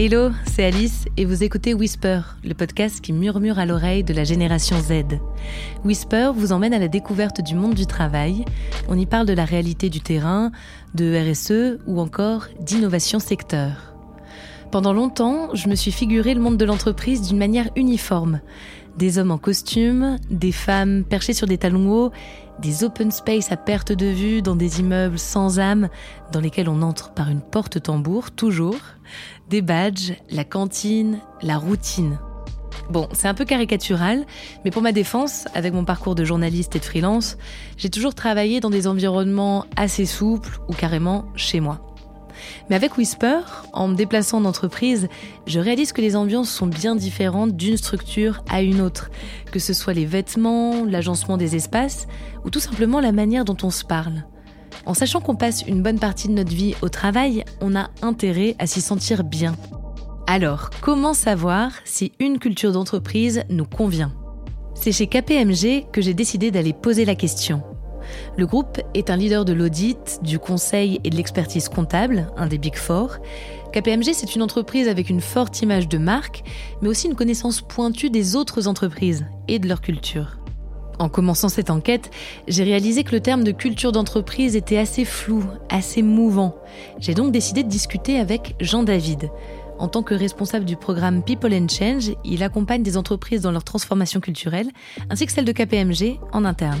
Hello, 0.00 0.30
c'est 0.46 0.64
Alice 0.64 1.06
et 1.16 1.24
vous 1.24 1.42
écoutez 1.42 1.74
Whisper, 1.74 2.20
le 2.44 2.54
podcast 2.54 3.00
qui 3.00 3.12
murmure 3.12 3.58
à 3.58 3.66
l'oreille 3.66 4.04
de 4.04 4.14
la 4.14 4.22
génération 4.22 4.76
Z. 4.78 5.18
Whisper 5.84 6.30
vous 6.36 6.52
emmène 6.52 6.72
à 6.72 6.78
la 6.78 6.86
découverte 6.86 7.40
du 7.40 7.56
monde 7.56 7.74
du 7.74 7.84
travail. 7.84 8.44
On 8.88 8.96
y 8.96 9.06
parle 9.06 9.26
de 9.26 9.32
la 9.32 9.44
réalité 9.44 9.90
du 9.90 10.00
terrain, 10.00 10.52
de 10.94 11.30
RSE 11.32 11.80
ou 11.88 11.98
encore 12.00 12.46
d'innovation 12.60 13.18
secteur. 13.18 13.94
Pendant 14.70 14.92
longtemps, 14.92 15.54
je 15.54 15.68
me 15.68 15.74
suis 15.74 15.92
figuré 15.92 16.34
le 16.34 16.40
monde 16.40 16.58
de 16.58 16.64
l'entreprise 16.64 17.22
d'une 17.22 17.38
manière 17.38 17.70
uniforme. 17.74 18.40
Des 18.96 19.18
hommes 19.18 19.30
en 19.30 19.38
costume, 19.38 20.16
des 20.30 20.52
femmes 20.52 21.04
perchées 21.04 21.32
sur 21.32 21.46
des 21.46 21.58
talons 21.58 21.90
hauts, 21.90 22.12
des 22.60 22.82
open 22.84 23.10
space 23.10 23.52
à 23.52 23.56
perte 23.56 23.92
de 23.92 24.06
vue 24.06 24.42
dans 24.42 24.56
des 24.56 24.80
immeubles 24.80 25.18
sans 25.18 25.60
âme 25.60 25.88
dans 26.32 26.40
lesquels 26.40 26.68
on 26.68 26.82
entre 26.82 27.12
par 27.12 27.28
une 27.28 27.40
porte 27.40 27.82
tambour, 27.82 28.30
toujours, 28.32 28.78
des 29.48 29.62
badges, 29.62 30.14
la 30.30 30.44
cantine, 30.44 31.20
la 31.42 31.58
routine. 31.58 32.18
Bon, 32.90 33.06
c'est 33.12 33.28
un 33.28 33.34
peu 33.34 33.44
caricatural, 33.44 34.24
mais 34.64 34.70
pour 34.70 34.82
ma 34.82 34.92
défense, 34.92 35.46
avec 35.54 35.74
mon 35.74 35.84
parcours 35.84 36.14
de 36.14 36.24
journaliste 36.24 36.74
et 36.74 36.78
de 36.78 36.84
freelance, 36.84 37.36
j'ai 37.76 37.90
toujours 37.90 38.14
travaillé 38.14 38.60
dans 38.60 38.70
des 38.70 38.86
environnements 38.86 39.66
assez 39.76 40.06
souples 40.06 40.58
ou 40.68 40.72
carrément 40.72 41.26
chez 41.36 41.60
moi. 41.60 41.80
Mais 42.68 42.76
avec 42.76 42.96
Whisper, 42.96 43.40
en 43.72 43.88
me 43.88 43.94
déplaçant 43.94 44.38
en 44.38 44.44
entreprise, 44.44 45.08
je 45.46 45.60
réalise 45.60 45.92
que 45.92 46.00
les 46.00 46.16
ambiances 46.16 46.50
sont 46.50 46.66
bien 46.66 46.96
différentes 46.96 47.56
d'une 47.56 47.76
structure 47.76 48.42
à 48.48 48.62
une 48.62 48.80
autre, 48.80 49.10
que 49.52 49.58
ce 49.58 49.72
soit 49.72 49.94
les 49.94 50.06
vêtements, 50.06 50.84
l'agencement 50.84 51.36
des 51.36 51.56
espaces 51.56 52.06
ou 52.44 52.50
tout 52.50 52.60
simplement 52.60 53.00
la 53.00 53.12
manière 53.12 53.44
dont 53.44 53.56
on 53.62 53.70
se 53.70 53.84
parle. 53.84 54.24
En 54.86 54.94
sachant 54.94 55.20
qu'on 55.20 55.36
passe 55.36 55.62
une 55.66 55.82
bonne 55.82 55.98
partie 55.98 56.28
de 56.28 56.32
notre 56.32 56.54
vie 56.54 56.74
au 56.82 56.88
travail, 56.88 57.44
on 57.60 57.76
a 57.76 57.90
intérêt 58.02 58.56
à 58.58 58.66
s'y 58.66 58.80
sentir 58.80 59.24
bien. 59.24 59.54
Alors, 60.26 60.70
comment 60.80 61.14
savoir 61.14 61.72
si 61.84 62.12
une 62.20 62.38
culture 62.38 62.72
d'entreprise 62.72 63.44
nous 63.48 63.64
convient? 63.64 64.12
C'est 64.74 64.92
chez 64.92 65.06
KPMG 65.06 65.90
que 65.92 66.00
j'ai 66.00 66.14
décidé 66.14 66.50
d'aller 66.50 66.72
poser 66.72 67.04
la 67.04 67.14
question. 67.14 67.62
Le 68.36 68.46
groupe 68.46 68.80
est 68.94 69.10
un 69.10 69.16
leader 69.16 69.44
de 69.44 69.52
l'audit, 69.52 70.20
du 70.22 70.38
conseil 70.38 71.00
et 71.04 71.10
de 71.10 71.16
l'expertise 71.16 71.68
comptable, 71.68 72.28
un 72.36 72.46
des 72.46 72.58
Big 72.58 72.76
Four. 72.76 73.18
KPMG, 73.72 74.12
c'est 74.12 74.34
une 74.34 74.42
entreprise 74.42 74.88
avec 74.88 75.10
une 75.10 75.20
forte 75.20 75.60
image 75.62 75.88
de 75.88 75.98
marque, 75.98 76.42
mais 76.80 76.88
aussi 76.88 77.06
une 77.06 77.14
connaissance 77.14 77.60
pointue 77.60 78.10
des 78.10 78.36
autres 78.36 78.68
entreprises 78.68 79.26
et 79.46 79.58
de 79.58 79.68
leur 79.68 79.80
culture. 79.80 80.38
En 80.98 81.08
commençant 81.08 81.48
cette 81.48 81.70
enquête, 81.70 82.10
j'ai 82.48 82.64
réalisé 82.64 83.04
que 83.04 83.12
le 83.12 83.20
terme 83.20 83.44
de 83.44 83.52
culture 83.52 83.92
d'entreprise 83.92 84.56
était 84.56 84.78
assez 84.78 85.04
flou, 85.04 85.44
assez 85.68 86.02
mouvant. 86.02 86.56
J'ai 86.98 87.14
donc 87.14 87.30
décidé 87.30 87.62
de 87.62 87.68
discuter 87.68 88.18
avec 88.18 88.56
Jean 88.60 88.82
David. 88.82 89.30
En 89.78 89.86
tant 89.86 90.02
que 90.02 90.14
responsable 90.14 90.64
du 90.64 90.76
programme 90.76 91.22
People 91.22 91.54
and 91.54 91.68
Change, 91.68 92.10
il 92.24 92.42
accompagne 92.42 92.82
des 92.82 92.96
entreprises 92.96 93.42
dans 93.42 93.52
leur 93.52 93.62
transformation 93.62 94.18
culturelle, 94.18 94.70
ainsi 95.08 95.24
que 95.24 95.32
celle 95.32 95.44
de 95.44 95.52
KPMG 95.52 96.18
en 96.32 96.44
interne. 96.44 96.80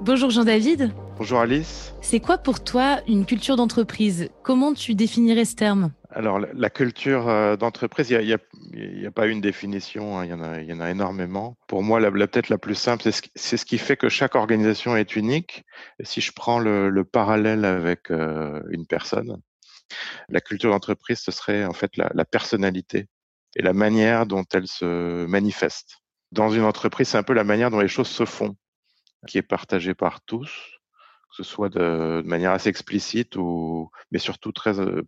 Bonjour 0.00 0.30
Jean-David. 0.30 0.92
Bonjour 1.16 1.40
Alice. 1.40 1.94
C'est 2.02 2.20
quoi 2.20 2.36
pour 2.36 2.62
toi 2.62 3.00
une 3.06 3.24
culture 3.24 3.56
d'entreprise? 3.56 4.28
Comment 4.42 4.74
tu 4.74 4.94
définirais 4.94 5.44
ce 5.44 5.54
terme? 5.54 5.92
Alors 6.10 6.38
la 6.38 6.70
culture 6.70 7.28
euh, 7.28 7.56
d'entreprise, 7.56 8.10
il 8.10 8.26
n'y 8.26 9.06
a, 9.06 9.10
pas 9.10 9.26
une 9.26 9.40
définition, 9.40 10.18
hein, 10.18 10.24
il, 10.24 10.30
y 10.30 10.34
en 10.34 10.42
a, 10.42 10.60
il 10.60 10.68
y 10.68 10.72
en 10.72 10.80
a 10.80 10.90
énormément. 10.90 11.56
Pour 11.68 11.82
moi, 11.82 12.00
la, 12.00 12.10
peut-être 12.10 12.48
la 12.48 12.58
plus 12.58 12.74
simple, 12.74 13.04
c'est 13.34 13.56
ce, 13.56 13.64
qui 13.64 13.78
fait 13.78 13.96
que 13.96 14.08
chaque 14.08 14.34
organisation 14.34 14.96
est 14.96 15.16
unique. 15.16 15.64
Et 15.98 16.04
si 16.04 16.20
je 16.20 16.32
prends 16.32 16.58
le, 16.58 17.04
parallèle 17.04 17.64
avec 17.64 18.10
euh, 18.10 18.60
une 18.70 18.86
personne, 18.86 19.36
la 20.28 20.40
culture 20.40 20.70
d'entreprise, 20.70 21.20
ce 21.20 21.30
serait 21.30 21.64
en 21.64 21.72
fait 21.72 21.96
la, 21.96 22.10
la 22.14 22.24
personnalité 22.24 23.06
et 23.56 23.62
la 23.62 23.72
manière 23.72 24.26
dont 24.26 24.44
elle 24.52 24.66
se 24.66 25.24
manifeste. 25.26 25.98
Dans 26.32 26.50
une 26.50 26.64
entreprise, 26.64 27.08
c'est 27.08 27.18
un 27.18 27.22
peu 27.22 27.32
la 27.32 27.44
manière 27.44 27.70
dont 27.70 27.80
les 27.80 27.88
choses 27.88 28.08
se 28.08 28.24
font 28.24 28.56
qui 29.26 29.38
est 29.38 29.42
partagé 29.42 29.94
par 29.94 30.20
tous, 30.22 30.50
que 31.30 31.36
ce 31.36 31.42
soit 31.42 31.68
de, 31.68 32.22
manière 32.24 32.52
assez 32.52 32.68
explicite 32.68 33.36
ou, 33.36 33.90
mais 34.10 34.18
surtout 34.18 34.52
très, 34.52 34.78
euh, 34.78 35.02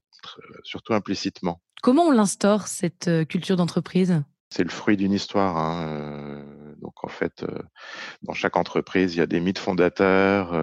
surtout 0.64 0.94
implicitement. 0.94 1.60
Comment 1.82 2.04
on 2.04 2.12
l'instaure 2.12 2.66
cette 2.66 3.08
euh, 3.08 3.24
culture 3.24 3.56
d'entreprise? 3.56 4.22
C'est 4.50 4.64
le 4.64 4.70
fruit 4.70 4.96
d'une 4.96 5.12
histoire. 5.12 5.56
Hein, 5.56 5.88
euh, 5.88 6.74
donc 6.80 7.04
en 7.04 7.08
fait, 7.08 7.44
dans 8.22 8.32
chaque 8.32 8.56
entreprise, 8.56 9.14
il 9.14 9.18
y 9.18 9.22
a 9.22 9.26
des 9.26 9.40
mythes 9.40 9.58
fondateurs, 9.58 10.54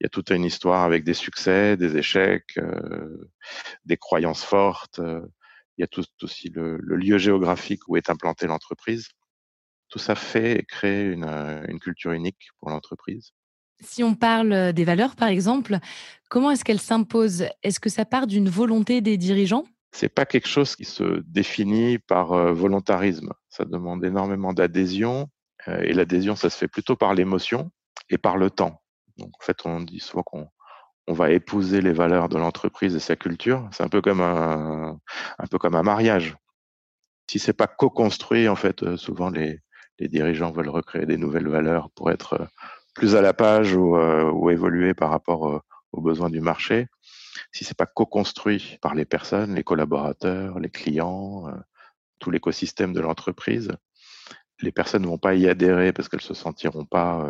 il 0.00 0.04
y 0.04 0.06
a 0.06 0.08
toute 0.08 0.30
une 0.30 0.44
histoire 0.44 0.82
avec 0.82 1.04
des 1.04 1.14
succès, 1.14 1.76
des 1.76 1.96
échecs, 1.96 2.58
des 3.84 3.96
croyances 3.96 4.44
fortes. 4.44 4.98
il 5.00 5.80
y 5.80 5.82
a 5.82 5.88
tout, 5.88 6.04
aussi 6.22 6.48
le 6.48 6.78
lieu 6.78 7.18
géographique 7.18 7.86
où 7.88 7.96
est 7.96 8.08
implantée 8.08 8.46
l'entreprise. 8.46 9.08
Tout 9.92 9.98
ça 9.98 10.14
fait 10.14 10.58
et 10.58 10.62
crée 10.64 11.12
une, 11.12 11.26
une 11.68 11.78
culture 11.78 12.12
unique 12.12 12.48
pour 12.58 12.70
l'entreprise? 12.70 13.32
Si 13.80 14.02
on 14.02 14.14
parle 14.14 14.72
des 14.72 14.84
valeurs, 14.84 15.16
par 15.16 15.28
exemple, 15.28 15.78
comment 16.30 16.50
est-ce 16.50 16.64
qu'elles 16.64 16.80
s'imposent? 16.80 17.44
Est-ce 17.62 17.78
que 17.78 17.90
ça 17.90 18.06
part 18.06 18.26
d'une 18.26 18.48
volonté 18.48 19.02
des 19.02 19.18
dirigeants? 19.18 19.66
C'est 19.92 20.08
pas 20.08 20.24
quelque 20.24 20.48
chose 20.48 20.76
qui 20.76 20.86
se 20.86 21.20
définit 21.26 21.98
par 21.98 22.54
volontarisme. 22.54 23.34
Ça 23.50 23.66
demande 23.66 24.02
énormément 24.02 24.54
d'adhésion. 24.54 25.28
Et 25.66 25.92
l'adhésion, 25.92 26.36
ça 26.36 26.48
se 26.48 26.56
fait 26.56 26.68
plutôt 26.68 26.96
par 26.96 27.12
l'émotion 27.12 27.70
et 28.08 28.16
par 28.16 28.38
le 28.38 28.48
temps. 28.48 28.80
Donc, 29.18 29.32
en 29.38 29.44
fait, 29.44 29.58
on 29.66 29.80
dit 29.80 30.00
souvent 30.00 30.22
qu'on 30.22 30.48
on 31.06 31.12
va 31.12 31.32
épouser 31.32 31.82
les 31.82 31.92
valeurs 31.92 32.30
de 32.30 32.38
l'entreprise 32.38 32.94
et 32.94 33.00
sa 33.00 33.16
culture. 33.16 33.68
C'est 33.72 33.82
un 33.82 33.88
peu 33.88 34.00
comme 34.00 34.22
un, 34.22 34.98
un 35.38 35.46
peu 35.50 35.58
comme 35.58 35.74
un 35.74 35.82
mariage. 35.82 36.34
Si 37.28 37.38
c'est 37.38 37.52
pas 37.52 37.66
co-construit, 37.66 38.48
en 38.48 38.56
fait, 38.56 38.96
souvent 38.96 39.28
les, 39.28 39.60
les 39.98 40.08
dirigeants 40.08 40.50
veulent 40.50 40.68
recréer 40.68 41.06
des 41.06 41.16
nouvelles 41.16 41.48
valeurs 41.48 41.90
pour 41.90 42.10
être 42.10 42.34
euh, 42.34 42.46
plus 42.94 43.14
à 43.14 43.22
la 43.22 43.32
page 43.32 43.74
ou, 43.74 43.96
euh, 43.96 44.50
évoluer 44.50 44.94
par 44.94 45.10
rapport 45.10 45.48
euh, 45.48 45.60
aux 45.92 46.00
besoins 46.00 46.30
du 46.30 46.40
marché. 46.40 46.86
Si 47.52 47.64
c'est 47.64 47.76
pas 47.76 47.86
co-construit 47.86 48.78
par 48.82 48.94
les 48.94 49.04
personnes, 49.04 49.54
les 49.54 49.64
collaborateurs, 49.64 50.58
les 50.58 50.68
clients, 50.68 51.50
tout 52.18 52.30
l'écosystème 52.30 52.92
de 52.92 53.00
l'entreprise, 53.00 53.70
les 54.60 54.72
personnes 54.72 55.02
ne 55.02 55.06
vont 55.06 55.18
pas 55.18 55.34
y 55.34 55.48
adhérer 55.48 55.92
parce 55.92 56.08
qu'elles 56.08 56.20
se 56.20 56.34
sentiront 56.34 56.84
pas 56.84 57.26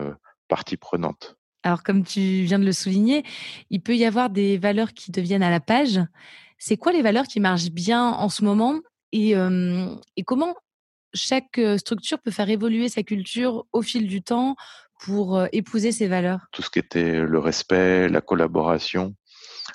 partie 0.48 0.76
prenante. 0.76 1.36
Alors, 1.62 1.84
comme 1.84 2.04
tu 2.04 2.42
viens 2.42 2.58
de 2.58 2.64
le 2.64 2.72
souligner, 2.72 3.24
il 3.70 3.80
peut 3.80 3.96
y 3.96 4.04
avoir 4.04 4.28
des 4.28 4.58
valeurs 4.58 4.92
qui 4.92 5.12
deviennent 5.12 5.44
à 5.44 5.50
la 5.50 5.60
page. 5.60 6.00
C'est 6.58 6.76
quoi 6.76 6.92
les 6.92 7.02
valeurs 7.02 7.26
qui 7.26 7.38
marchent 7.38 7.70
bien 7.70 8.04
en 8.04 8.28
ce 8.28 8.44
moment 8.44 8.80
et 9.12 9.34
comment 10.26 10.54
chaque 11.14 11.60
structure 11.76 12.18
peut 12.18 12.30
faire 12.30 12.50
évoluer 12.50 12.88
sa 12.88 13.02
culture 13.02 13.66
au 13.72 13.82
fil 13.82 14.06
du 14.06 14.22
temps 14.22 14.56
pour 15.00 15.46
épouser 15.52 15.92
ses 15.92 16.06
valeurs 16.06 16.46
Tout 16.52 16.62
ce 16.62 16.70
qui 16.70 16.78
était 16.78 17.20
le 17.20 17.38
respect, 17.38 18.08
la 18.08 18.20
collaboration, 18.20 19.14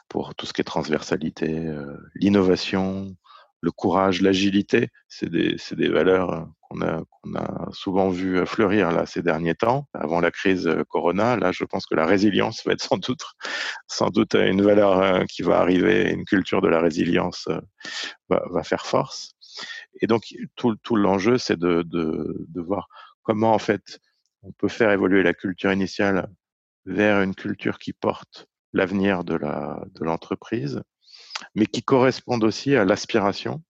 pour 0.08 0.36
tout 0.36 0.46
ce 0.46 0.54
qui 0.54 0.62
est 0.62 0.64
transversalité, 0.64 1.70
l'innovation, 2.16 3.16
le 3.62 3.72
courage, 3.72 4.22
l'agilité, 4.22 4.90
c'est 5.08 5.30
des, 5.30 5.90
valeurs 5.90 6.48
qu'on 6.62 6.82
a, 6.82 7.02
souvent 7.72 8.10
vu 8.10 8.46
fleurir 8.46 8.92
là 8.92 9.06
ces 9.06 9.22
derniers 9.22 9.56
temps. 9.56 9.88
Avant 9.94 10.20
la 10.20 10.32
crise 10.32 10.70
Corona, 10.90 11.38
là, 11.38 11.52
je 11.52 11.64
pense 11.64 11.86
que 11.86 11.96
la 11.96 12.06
résilience 12.06 12.64
va 12.66 12.74
être 12.74 12.82
sans 12.82 12.98
doute, 12.98 13.24
sans 13.88 14.10
doute 14.10 14.36
une 14.36 14.62
valeur 14.62 15.26
qui 15.26 15.42
va 15.42 15.60
arriver, 15.60 16.12
une 16.12 16.26
culture 16.26 16.62
de 16.62 16.68
la 16.68 16.80
résilience 16.80 17.48
va 18.30 18.64
faire 18.64 18.86
force. 18.86 19.32
Et 20.02 20.08
donc, 20.08 20.34
tout, 20.56 20.96
l'enjeu, 20.96 21.38
c'est 21.38 21.58
de, 21.58 22.62
voir 22.62 22.88
comment, 23.24 23.54
en 23.54 23.60
fait, 23.60 24.00
on 24.44 24.52
peut 24.52 24.68
faire 24.68 24.92
évoluer 24.92 25.24
la 25.24 25.34
culture 25.34 25.72
initiale 25.72 26.30
vers 26.86 27.22
une 27.22 27.36
culture 27.36 27.80
qui 27.80 27.94
porte 27.94 28.48
l'avenir 28.74 29.24
de 29.24 29.36
l'entreprise, 30.04 30.82
mais 31.56 31.66
qui 31.66 31.84
corresponde 31.84 32.44
aussi 32.44 32.76
à 32.76 32.86
l'aspiration 32.86 33.64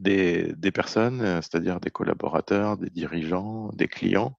des, 0.00 0.72
personnes, 0.72 1.20
c'est-à-dire 1.42 1.80
des 1.80 1.90
collaborateurs, 1.90 2.76
des 2.76 2.90
dirigeants, 2.90 3.70
des 3.74 3.88
clients, 3.88 4.38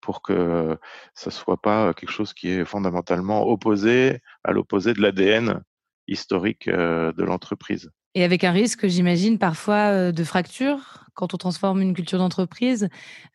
pour 0.00 0.22
que 0.22 0.78
ça 1.14 1.30
soit 1.30 1.60
pas 1.60 1.94
quelque 1.94 2.10
chose 2.10 2.32
qui 2.32 2.48
est 2.48 2.64
fondamentalement 2.64 3.46
opposé 3.46 4.20
à 4.44 4.52
l'opposé 4.52 4.94
de 4.94 5.00
l'ADN 5.00 5.62
historique 6.06 6.68
euh, 6.68 7.12
de 7.12 7.24
l'entreprise. 7.24 7.90
Et 8.18 8.24
avec 8.24 8.42
un 8.42 8.50
risque, 8.50 8.88
j'imagine, 8.88 9.38
parfois 9.38 9.92
euh, 9.92 10.10
de 10.10 10.24
fracture 10.24 11.04
quand 11.14 11.34
on 11.34 11.36
transforme 11.36 11.80
une 11.80 11.94
culture 11.94 12.18
d'entreprise, 12.18 12.88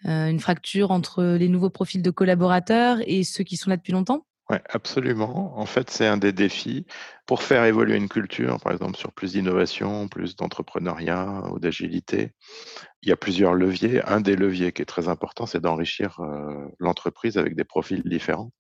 euh, 0.06 0.28
une 0.28 0.42
fracture 0.42 0.92
entre 0.92 1.24
les 1.24 1.48
nouveaux 1.48 1.70
profils 1.70 2.02
de 2.02 2.12
collaborateurs 2.12 2.98
et 3.06 3.24
ceux 3.24 3.46
qui 3.46 3.56
sont 3.56 3.70
là 3.70 3.78
depuis 3.78 3.94
longtemps 3.94 4.26
Oui, 4.50 4.58
absolument. 4.68 5.58
En 5.58 5.66
fait, 5.66 5.90
c'est 5.90 6.06
un 6.06 6.18
des 6.18 6.34
défis 6.34 6.86
pour 7.26 7.44
faire 7.44 7.64
évoluer 7.64 7.96
une 7.96 8.10
culture, 8.10 8.60
par 8.60 8.74
exemple 8.74 8.98
sur 8.98 9.14
plus 9.14 9.32
d'innovation, 9.32 10.10
plus 10.10 10.36
d'entrepreneuriat 10.36 11.44
ou 11.54 11.60
d'agilité. 11.60 12.32
Il 13.04 13.08
y 13.08 13.14
a 13.14 13.18
plusieurs 13.18 13.54
leviers. 13.54 14.04
Un 14.04 14.20
des 14.20 14.36
leviers 14.36 14.74
qui 14.74 14.82
est 14.82 14.86
très 14.86 15.08
important, 15.08 15.46
c'est 15.46 15.62
d'enrichir 15.62 16.20
l'entreprise 16.80 17.38
avec 17.38 17.56
des 17.56 17.64
profils 17.64 18.04
différents. 18.04 18.52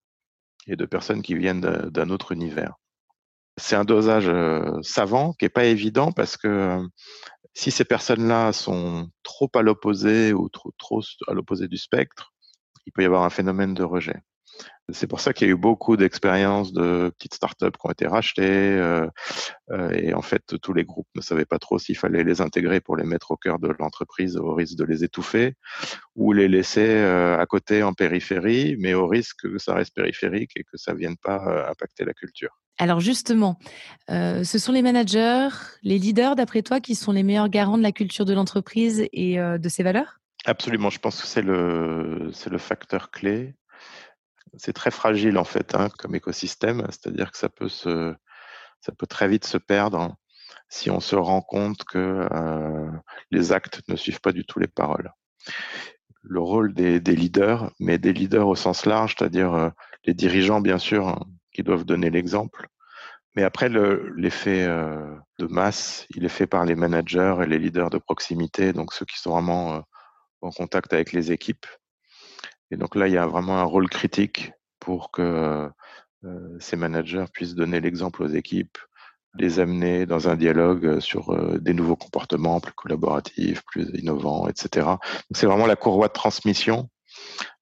et 0.68 0.78
de 0.78 0.86
personnes 0.86 1.22
qui 1.22 1.36
viennent 1.36 1.60
d'un 1.60 2.10
autre 2.10 2.32
univers. 2.32 2.76
C'est 3.58 3.76
un 3.76 3.86
dosage 3.86 4.32
savant 4.82 5.34
qui 5.34 5.46
n'est 5.46 5.50
pas 5.50 5.66
évident 5.66 6.12
parce 6.12 6.38
que 6.38 6.82
si 7.54 7.70
ces 7.70 7.86
personnes-là 7.86 8.52
sont 8.52 9.10
trop 9.22 9.50
à 9.54 9.62
l'opposé 9.62 10.34
ou 10.34 10.50
trop, 10.50 10.72
trop 10.78 11.02
à 11.28 11.34
l'opposé 11.34 11.68
du 11.68 11.78
spectre, 11.78 12.34
il 12.86 12.92
peut 12.92 13.04
y 13.04 13.06
avoir 13.06 13.24
un 13.24 13.30
phénomène 13.30 13.74
de 13.74 13.84
rejet. 13.84 14.22
C'est 14.92 15.08
pour 15.08 15.22
ça 15.22 15.34
qu'il 15.34 15.48
y 15.48 15.50
a 15.50 15.54
eu 15.54 15.58
beaucoup 15.58 15.96
d'expériences 15.96 16.74
de 16.74 17.10
petites 17.18 17.36
startups 17.36 17.72
qui 17.72 17.88
ont 17.88 17.92
été 17.92 18.06
rachetées. 18.06 19.08
Et 19.94 20.14
en 20.14 20.22
fait, 20.22 20.60
tous 20.62 20.74
les 20.74 20.84
groupes 20.84 21.08
ne 21.16 21.22
savaient 21.22 21.46
pas 21.46 21.58
trop 21.58 21.80
s'il 21.80 21.98
fallait 21.98 22.24
les 22.24 22.42
intégrer 22.42 22.82
pour 22.82 22.98
les 22.98 23.06
mettre 23.06 23.32
au 23.32 23.38
cœur 23.38 23.60
de 23.60 23.74
l'entreprise 23.80 24.36
au 24.36 24.54
risque 24.54 24.78
de 24.78 24.84
les 24.84 25.04
étouffer 25.04 25.56
ou 26.16 26.34
les 26.34 26.50
laisser 26.50 27.02
à 27.02 27.46
côté 27.46 27.82
en 27.82 27.94
périphérie, 27.94 28.76
mais 28.80 28.94
au 28.94 29.08
risque 29.08 29.44
que 29.44 29.58
ça 29.58 29.74
reste 29.74 29.96
périphérique 29.96 30.52
et 30.58 30.64
que 30.64 30.76
ça 30.76 30.94
ne 30.94 30.98
vienne 30.98 31.18
pas 31.18 31.70
impacter 31.70 32.04
la 32.04 32.14
culture. 32.14 32.60
Alors 32.80 33.00
justement, 33.00 33.60
ce 34.10 34.58
sont 34.58 34.72
les 34.72 34.82
managers, 34.82 35.50
les 35.84 36.00
leaders, 36.00 36.36
d'après 36.36 36.64
toi, 36.64 36.80
qui 36.80 36.96
sont 36.96 37.12
les 37.12 37.24
meilleurs 37.24 37.50
garants 37.50 37.78
de 37.78 37.84
la 37.84 37.92
culture 37.92 38.26
de 38.26 38.34
l'entreprise 38.34 39.08
et 39.14 39.38
de 39.38 39.70
ses 39.70 39.84
valeurs? 39.84 40.20
Absolument, 40.46 40.90
je 40.90 41.00
pense 41.00 41.22
que 41.22 41.28
c'est 41.28 41.42
le, 41.42 42.58
facteur 42.58 43.12
clé. 43.12 43.56
C'est 44.58 44.74
très 44.74 44.92
fragile 44.92 45.38
en 45.38 45.46
fait 45.46 45.74
hein, 45.74 45.90
comme 45.98 46.16
écosystème, 46.16 46.86
c'est-à-dire 46.90 47.32
que 47.32 47.38
ça 47.38 47.50
peut 47.50 47.70
se, 47.70 48.14
très 49.10 49.28
vite 49.28 49.46
se 49.46 49.58
perdre 49.58 50.16
si 50.70 50.92
on 50.92 51.00
se 51.00 51.16
rend 51.16 51.42
compte 51.42 51.84
que 51.86 52.28
euh, 52.32 52.92
les 53.32 53.52
actes 53.52 53.82
ne 53.88 53.96
suivent 53.96 54.22
pas 54.22 54.32
du 54.32 54.46
tout 54.46 54.60
les 54.60 54.68
paroles. 54.68 55.12
Le 56.22 56.40
rôle 56.40 56.74
des, 56.74 57.00
leaders, 57.00 57.72
mais 57.80 57.98
des 57.98 58.14
leaders 58.14 58.48
au 58.48 58.56
sens 58.56 58.86
large, 58.86 59.16
c'est-à-dire 59.18 59.54
euh, 59.54 59.70
les 60.06 60.14
dirigeants 60.14 60.62
bien 60.62 60.78
sûr, 60.78 61.08
hein, 61.08 61.20
qui 61.54 61.64
doivent 61.64 61.86
donner 61.86 62.10
l'exemple. 62.10 62.68
Mais 63.36 63.44
après, 63.44 63.70
l'effet 63.70 64.64
euh, 64.64 65.16
de 65.40 65.48
masse, 65.48 66.06
il 66.16 66.26
est 66.26 66.30
fait 66.30 66.48
par 66.48 66.66
les 66.66 66.76
managers 66.76 67.36
et 67.42 67.46
les 67.48 67.58
leaders 67.60 67.90
de 67.90 67.98
proximité, 67.98 68.74
donc 68.74 68.94
ceux 68.94 69.06
qui 69.06 69.20
sont 69.20 69.32
vraiment 69.32 69.84
en 70.42 70.52
contact 70.52 70.94
avec 70.94 71.14
les 71.14 71.32
équipes 71.32 71.66
et 72.74 72.78
donc 72.78 72.96
là, 72.96 73.08
il 73.08 73.14
y 73.14 73.18
a 73.18 73.28
vraiment 73.28 73.60
un 73.60 73.64
rôle 73.64 73.88
critique 73.88 74.52
pour 74.80 75.12
que 75.12 75.70
euh, 76.26 76.58
ces 76.60 76.76
managers 76.76 77.26
puissent 77.32 77.54
donner 77.54 77.80
l'exemple 77.80 78.24
aux 78.24 78.28
équipes, 78.28 78.80
les 79.36 79.60
amener 79.60 80.08
dans 80.08 80.28
un 80.28 80.36
dialogue 80.36 81.00
sur 81.00 81.30
euh, 81.32 81.60
des 81.60 81.76
nouveaux 81.76 81.96
comportements 81.96 82.60
plus 82.60 82.74
collaboratifs, 82.74 83.62
plus 83.66 83.92
innovants, 83.94 84.48
etc. 84.48 84.88
C'est 85.30 85.46
vraiment 85.46 85.68
la 85.68 85.76
courroie 85.76 86.08
de 86.08 86.14
transmission 86.14 86.90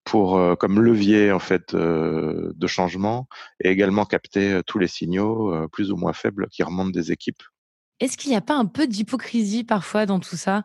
pour 0.03 0.37
euh, 0.37 0.55
comme 0.55 0.81
levier 0.81 1.31
en 1.31 1.39
fait 1.39 1.75
de 1.75 2.67
changement 2.67 3.27
et 3.63 3.69
également 3.69 4.05
capter 4.05 4.61
tous 4.65 4.79
les 4.79 4.87
signaux 4.87 5.67
plus 5.69 5.91
ou 5.91 5.97
moins 5.97 6.13
faibles 6.13 6.47
qui 6.49 6.63
remontent 6.63 6.91
des 6.91 7.11
équipes. 7.11 7.43
Est-ce 7.99 8.17
qu'il 8.17 8.31
n'y 8.31 8.37
a 8.37 8.41
pas 8.41 8.55
un 8.55 8.65
peu 8.65 8.87
d'hypocrisie 8.87 9.63
parfois 9.63 10.05
dans 10.05 10.19
tout 10.19 10.35
ça? 10.37 10.63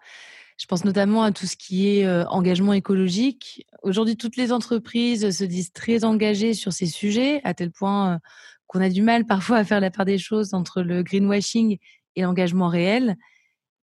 Je 0.59 0.65
pense 0.65 0.87
notamment 0.87 1.23
à 1.23 1.33
tout 1.33 1.47
ce 1.47 1.55
qui 1.55 1.87
est 1.87 2.09
engagement 2.29 2.73
écologique. 2.73 3.67
Aujourd'hui, 3.83 4.17
toutes 4.17 4.37
les 4.37 4.53
entreprises 4.53 5.31
se 5.31 5.45
disent 5.45 5.73
très 5.73 6.03
engagées 6.05 6.55
sur 6.55 6.73
ces 6.73 6.87
sujets, 6.87 7.43
à 7.45 7.53
tel 7.53 7.71
point 7.71 8.21
qu'on 8.67 8.81
a 8.81 8.89
du 8.89 9.03
mal 9.03 9.27
parfois 9.27 9.59
à 9.59 9.65
faire 9.65 9.81
la 9.81 9.91
part 9.91 10.07
des 10.07 10.19
choses 10.19 10.55
entre 10.55 10.81
le 10.81 11.03
greenwashing 11.03 11.79
et 12.17 12.23
l'engagement 12.23 12.69
réel. 12.69 13.17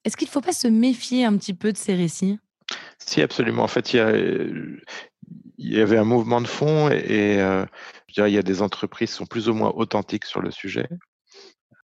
Est-ce 0.03 0.17
qu'il 0.17 0.27
ne 0.27 0.31
faut 0.31 0.41
pas 0.41 0.51
se 0.51 0.67
méfier 0.67 1.23
un 1.23 1.37
petit 1.37 1.53
peu 1.53 1.71
de 1.71 1.77
ces 1.77 1.93
récits? 1.93 2.39
Si, 2.99 3.21
absolument. 3.21 3.63
En 3.63 3.67
fait, 3.67 3.93
il 3.93 4.81
y, 5.57 5.79
avait 5.79 5.97
un 5.97 6.03
mouvement 6.03 6.41
de 6.41 6.47
fond 6.47 6.89
et, 6.89 7.37
je 8.07 8.13
dirais, 8.13 8.31
il 8.31 8.35
y 8.35 8.39
a 8.39 8.43
des 8.43 8.61
entreprises 8.61 9.11
qui 9.11 9.15
sont 9.17 9.25
plus 9.25 9.49
ou 9.49 9.53
moins 9.53 9.71
authentiques 9.75 10.25
sur 10.25 10.41
le 10.41 10.51
sujet. 10.51 10.87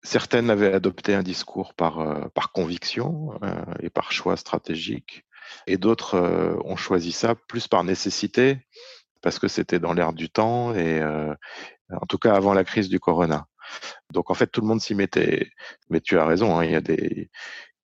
Certaines 0.03 0.51
avaient 0.51 0.73
adopté 0.73 1.15
un 1.15 1.23
discours 1.23 1.75
par, 1.75 1.99
euh, 1.99 2.29
par 2.35 2.53
conviction 2.53 3.39
euh, 3.43 3.65
et 3.81 3.91
par 3.91 4.13
choix 4.13 4.37
stratégique, 4.37 5.25
et 5.67 5.77
d'autres 5.77 6.15
euh, 6.15 6.57
ont 6.65 6.77
choisi 6.77 7.13
ça 7.13 7.35
plus 7.35 7.67
par 7.67 7.83
nécessité, 7.83 8.59
parce 9.23 9.39
que 9.39 9.49
c'était 9.49 9.81
dans 9.81 9.93
l'air 9.93 10.13
du 10.13 10.31
temps, 10.31 10.75
et 10.75 11.03
en 11.03 12.07
tout 12.09 12.19
cas 12.19 12.35
avant 12.35 12.55
la 12.55 12.63
crise 12.63 12.89
du 12.89 13.01
corona. 13.01 13.47
Donc 14.13 14.31
en 14.31 14.35
fait, 14.35 14.47
tout 14.47 14.61
le 14.61 14.69
monde 14.69 14.81
s'y 14.81 14.95
mettait. 14.95 15.51
Mais 15.91 16.01
tu 16.01 16.19
as 16.19 16.25
raison, 16.25 16.57
hein, 16.57 16.65
il 16.65 16.71
y 16.71 16.77
a 16.77 16.81
des, 16.81 17.29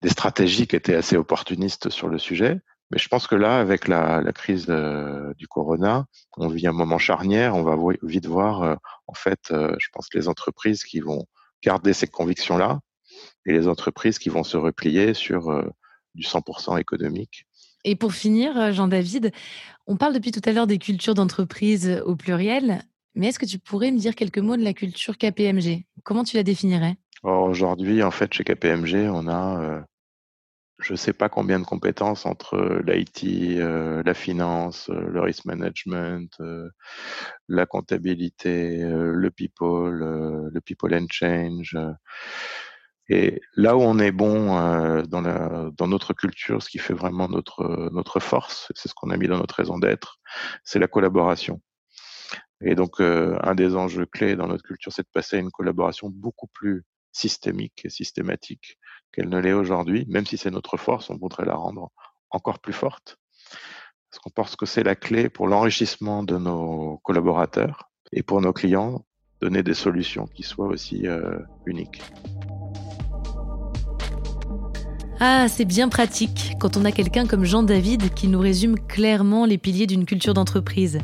des 0.00 0.08
stratégies 0.08 0.68
qui 0.68 0.76
étaient 0.76 0.94
assez 0.94 1.16
opportunistes 1.16 1.90
sur 1.90 2.06
le 2.06 2.18
sujet. 2.18 2.60
Mais 2.90 2.98
je 2.98 3.08
pense 3.08 3.26
que 3.26 3.34
là, 3.34 3.58
avec 3.58 3.88
la, 3.88 4.20
la 4.20 4.32
crise 4.32 4.66
du 4.66 5.48
corona, 5.48 6.06
on 6.36 6.48
vit 6.48 6.66
un 6.66 6.72
moment 6.72 6.98
charnière. 6.98 7.56
On 7.56 7.62
va 7.62 7.76
vite 8.02 8.26
voir, 8.26 8.78
en 9.06 9.14
fait, 9.14 9.40
je 9.50 9.88
pense 9.92 10.08
les 10.14 10.28
entreprises 10.28 10.84
qui 10.84 11.00
vont 11.00 11.26
garder 11.64 11.94
ces 11.94 12.06
convictions-là 12.06 12.81
et 13.46 13.52
les 13.52 13.69
entreprises 13.69 14.19
qui 14.19 14.28
vont 14.28 14.44
se 14.44 14.56
replier 14.56 15.14
sur 15.14 15.50
euh, 15.50 15.64
du 16.14 16.25
100% 16.25 16.78
économique. 16.78 17.46
Et 17.84 17.96
pour 17.96 18.12
finir, 18.12 18.56
euh, 18.58 18.72
Jean-David, 18.72 19.32
on 19.87 19.96
parle 19.96 20.14
depuis 20.14 20.32
tout 20.32 20.40
à 20.44 20.52
l'heure 20.52 20.66
des 20.66 20.78
cultures 20.78 21.14
d'entreprise 21.14 22.02
au 22.04 22.16
pluriel, 22.16 22.82
mais 23.14 23.28
est-ce 23.28 23.38
que 23.38 23.46
tu 23.46 23.58
pourrais 23.58 23.90
me 23.90 23.98
dire 23.98 24.14
quelques 24.14 24.38
mots 24.38 24.56
de 24.56 24.64
la 24.64 24.72
culture 24.72 25.19
KPMG 25.19 25.84
Comment 26.02 26.25
tu 26.25 26.37
la 26.37 26.42
définirais? 26.42 26.96
Aujourd'hui, 27.22 28.02
en 28.02 28.10
fait, 28.10 28.32
chez 28.34 28.44
KPMG, 28.44 29.08
on 29.10 29.26
a 29.28 29.60
euh, 29.62 29.80
je 30.84 30.92
ne 30.92 30.96
sais 30.98 31.14
pas 31.14 31.31
combien 31.31 31.58
de 31.58 31.64
compétences 31.64 32.26
entre 32.26 32.82
l'IT, 32.86 33.25
euh, 33.58 34.02
la 34.04 34.12
finance, 34.12 34.90
euh, 34.90 35.08
le 35.08 35.20
risk 35.20 35.46
management, 35.46 36.31
euh, 36.40 36.69
la 37.48 37.64
comptabilité, 37.64 38.81
le 38.82 39.31
people, 39.31 40.50
le 40.52 40.60
people 40.60 40.94
and 40.94 41.06
change. 41.10 41.76
Et 43.08 43.40
là 43.54 43.76
où 43.76 43.81
on 43.81 43.98
est 43.98 44.12
bon 44.12 44.48
dans, 45.06 45.86
notre 45.86 46.12
culture, 46.12 46.62
ce 46.62 46.69
qui 46.69 46.78
fait 46.78 46.94
vraiment 46.94 47.28
notre 47.28 48.20
force, 48.20 48.70
c'est 48.75 48.88
ce 48.88 48.94
qu'on 48.94 49.10
a 49.10 49.16
mis 49.16 49.28
dans 49.28 49.38
notre 49.38 49.54
raison 49.54 49.78
d'être, 49.78 50.19
c'est 50.64 50.78
la 50.78 50.88
collaboration. 50.88 51.60
Et 52.60 52.75
donc, 52.75 53.00
un 53.00 53.54
des 53.54 53.75
enjeux 53.76 54.06
clés 54.06 54.37
dans 54.37 54.48
notre 54.48 54.64
culture, 54.64 54.92
c'est 54.92 55.02
de 55.02 55.08
passer 55.12 55.37
à 55.37 55.40
une 55.40 55.50
collaboration 55.50 56.10
beaucoup 56.10 56.48
plus 56.48 56.84
systémique 57.12 57.82
et 57.84 57.90
systématique 57.90 58.78
qu'elle 59.14 59.28
ne 59.28 59.38
l'est 59.38 59.52
aujourd'hui, 59.52 60.05
même 60.08 60.26
si 60.26 60.37
c'est 60.37 60.50
notre 60.50 60.76
force, 60.76 61.11
on 61.11 61.16
voudrait 61.16 61.44
la 61.44 61.55
rendre 61.55 61.90
encore 62.31 62.58
plus 62.58 62.72
forte. 62.72 63.19
Parce 64.11 64.20
qu'on 64.22 64.31
pense 64.31 64.56
que 64.56 64.66
c'est 64.66 64.82
la 64.82 64.94
clé 64.94 65.28
pour 65.28 65.49
l'enrichissement 65.49 66.22
de 66.22 66.37
nos 66.37 66.99
collaborateurs 67.02 67.90
et 68.12 68.22
pour 68.22 68.40
nos 68.40 68.52
clients, 68.52 69.05
donner 69.40 69.62
des 69.62 69.75
solutions 69.75 70.26
qui 70.26 70.42
soient 70.42 70.66
aussi 70.66 71.06
euh, 71.06 71.38
uniques. 71.66 72.02
Ah, 75.21 75.47
c'est 75.49 75.64
bien 75.64 75.88
pratique 75.88 76.54
quand 76.59 76.76
on 76.76 76.85
a 76.85 76.92
quelqu'un 76.92 77.26
comme 77.26 77.44
Jean-David 77.44 78.14
qui 78.14 78.28
nous 78.28 78.40
résume 78.40 78.78
clairement 78.78 79.47
les 79.47 79.59
piliers 79.59 79.87
d'une 79.87 80.06
culture 80.06 80.35
d'entreprise. 80.35 80.99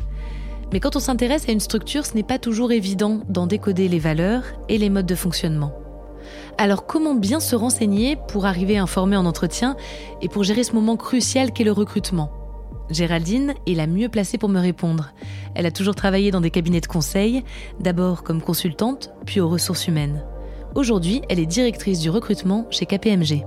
Mais 0.73 0.79
quand 0.79 0.95
on 0.95 0.99
s'intéresse 0.99 1.47
à 1.49 1.51
une 1.51 1.59
structure, 1.59 2.05
ce 2.05 2.13
n'est 2.13 2.23
pas 2.23 2.39
toujours 2.39 2.71
évident 2.71 3.21
d'en 3.29 3.47
décoder 3.47 3.87
les 3.87 3.99
valeurs 3.99 4.43
et 4.69 4.77
les 4.77 4.89
modes 4.89 5.05
de 5.05 5.15
fonctionnement. 5.15 5.80
Alors 6.57 6.85
comment 6.85 7.15
bien 7.15 7.39
se 7.39 7.55
renseigner 7.55 8.17
pour 8.27 8.45
arriver 8.45 8.77
informé 8.77 9.17
en 9.17 9.25
entretien 9.25 9.75
et 10.21 10.29
pour 10.29 10.43
gérer 10.43 10.63
ce 10.63 10.73
moment 10.73 10.97
crucial 10.97 11.51
qu'est 11.51 11.63
le 11.63 11.71
recrutement? 11.71 12.31
Géraldine 12.89 13.53
est 13.67 13.73
la 13.73 13.87
mieux 13.87 14.09
placée 14.09 14.37
pour 14.37 14.49
me 14.49 14.59
répondre. 14.59 15.13
Elle 15.55 15.65
a 15.65 15.71
toujours 15.71 15.95
travaillé 15.95 16.29
dans 16.31 16.41
des 16.41 16.51
cabinets 16.51 16.81
de 16.81 16.87
conseil, 16.87 17.43
d'abord 17.79 18.23
comme 18.23 18.41
consultante, 18.41 19.11
puis 19.25 19.39
aux 19.39 19.49
ressources 19.49 19.87
humaines. 19.87 20.23
Aujourd'hui, 20.75 21.21
elle 21.29 21.39
est 21.39 21.45
directrice 21.45 21.99
du 21.99 22.09
recrutement 22.09 22.65
chez 22.69 22.85
KPMG. 22.85 23.45